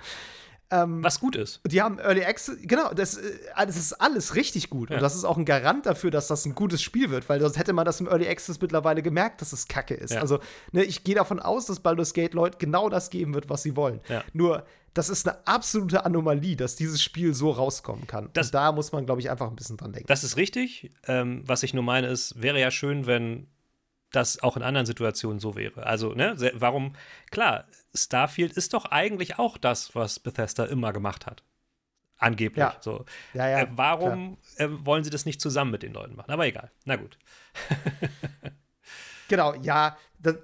[0.71, 1.61] Ähm, Was gut ist.
[1.65, 4.89] Die haben Early Access, genau, das, äh, das ist alles richtig gut.
[4.89, 4.97] Ja.
[4.97, 7.57] Und das ist auch ein Garant dafür, dass das ein gutes Spiel wird, weil sonst
[7.57, 10.13] hätte man das im Early Access mittlerweile gemerkt, dass es kacke ist.
[10.13, 10.21] Ja.
[10.21, 10.39] Also,
[10.71, 13.75] ne, ich gehe davon aus, dass Baldur's Gate Leute genau das geben wird, was sie
[13.75, 14.01] wollen.
[14.09, 14.23] Ja.
[14.33, 14.63] Nur,
[14.93, 18.29] das ist eine absolute Anomalie, dass dieses Spiel so rauskommen kann.
[18.33, 20.07] Das, Und da muss man, glaube ich, einfach ein bisschen dran denken.
[20.07, 20.91] Das ist richtig.
[21.07, 23.47] Ähm, was ich nur meine, ist, wäre ja schön, wenn
[24.11, 25.85] das auch in anderen Situationen so wäre.
[25.85, 26.93] Also, ne, warum,
[27.31, 31.43] klar, Starfield ist doch eigentlich auch das, was Bethesda immer gemacht hat.
[32.17, 32.57] Angeblich.
[32.57, 32.77] Ja.
[32.81, 33.05] So.
[33.33, 36.31] Ja, ja, äh, warum äh, wollen sie das nicht zusammen mit den Leuten machen?
[36.31, 36.71] Aber egal.
[36.85, 37.17] Na gut.
[39.29, 40.35] genau, ja, das,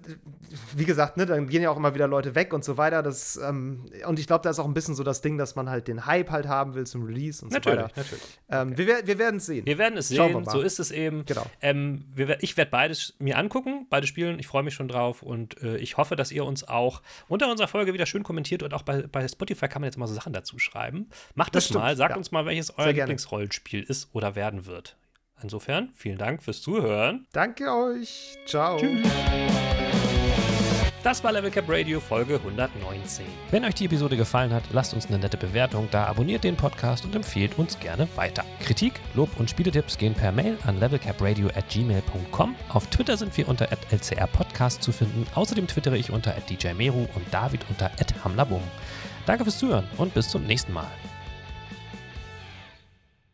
[0.76, 3.04] wie gesagt, ne, dann gehen ja auch immer wieder Leute weg und so weiter.
[3.04, 5.70] Das, ähm, und ich glaube, da ist auch ein bisschen so das Ding, dass man
[5.70, 7.94] halt den Hype halt haben will zum Release und natürlich, so weiter.
[7.98, 8.88] Natürlich, ähm, okay.
[8.88, 9.66] Wir, wir werden es sehen.
[9.66, 11.26] Wir werden es sehen, so ist es eben.
[11.26, 11.46] Genau.
[11.62, 14.40] Ähm, wir, ich werde beides mir angucken, beide spielen.
[14.40, 17.68] Ich freue mich schon drauf und äh, ich hoffe, dass ihr uns auch unter unserer
[17.68, 20.32] Folge wieder schön kommentiert und auch bei, bei Spotify kann man jetzt mal so Sachen
[20.32, 21.10] dazu schreiben.
[21.34, 22.18] Macht das, das mal, sagt ja.
[22.18, 24.96] uns mal, welches euer Lieblingsrollenspiel ist oder werden wird.
[25.42, 27.28] Insofern, vielen Dank fürs Zuhören.
[27.32, 28.36] Danke euch.
[28.46, 28.78] Ciao.
[28.78, 29.08] Tschüss.
[31.06, 33.28] Das war Level Cap Radio Folge 119.
[33.52, 37.06] Wenn euch die Episode gefallen hat, lasst uns eine nette Bewertung da, abonniert den Podcast
[37.06, 38.44] und empfehlt uns gerne weiter.
[38.60, 42.56] Kritik, Lob und Spieletipps gehen per Mail an levelcapradio at gmail.com.
[42.70, 45.28] Auf Twitter sind wir unter lcrpodcast zu finden.
[45.36, 47.92] Außerdem twittere ich unter djmeru und David unter
[48.24, 48.64] hamlabum.
[49.28, 50.90] Danke fürs Zuhören und bis zum nächsten Mal.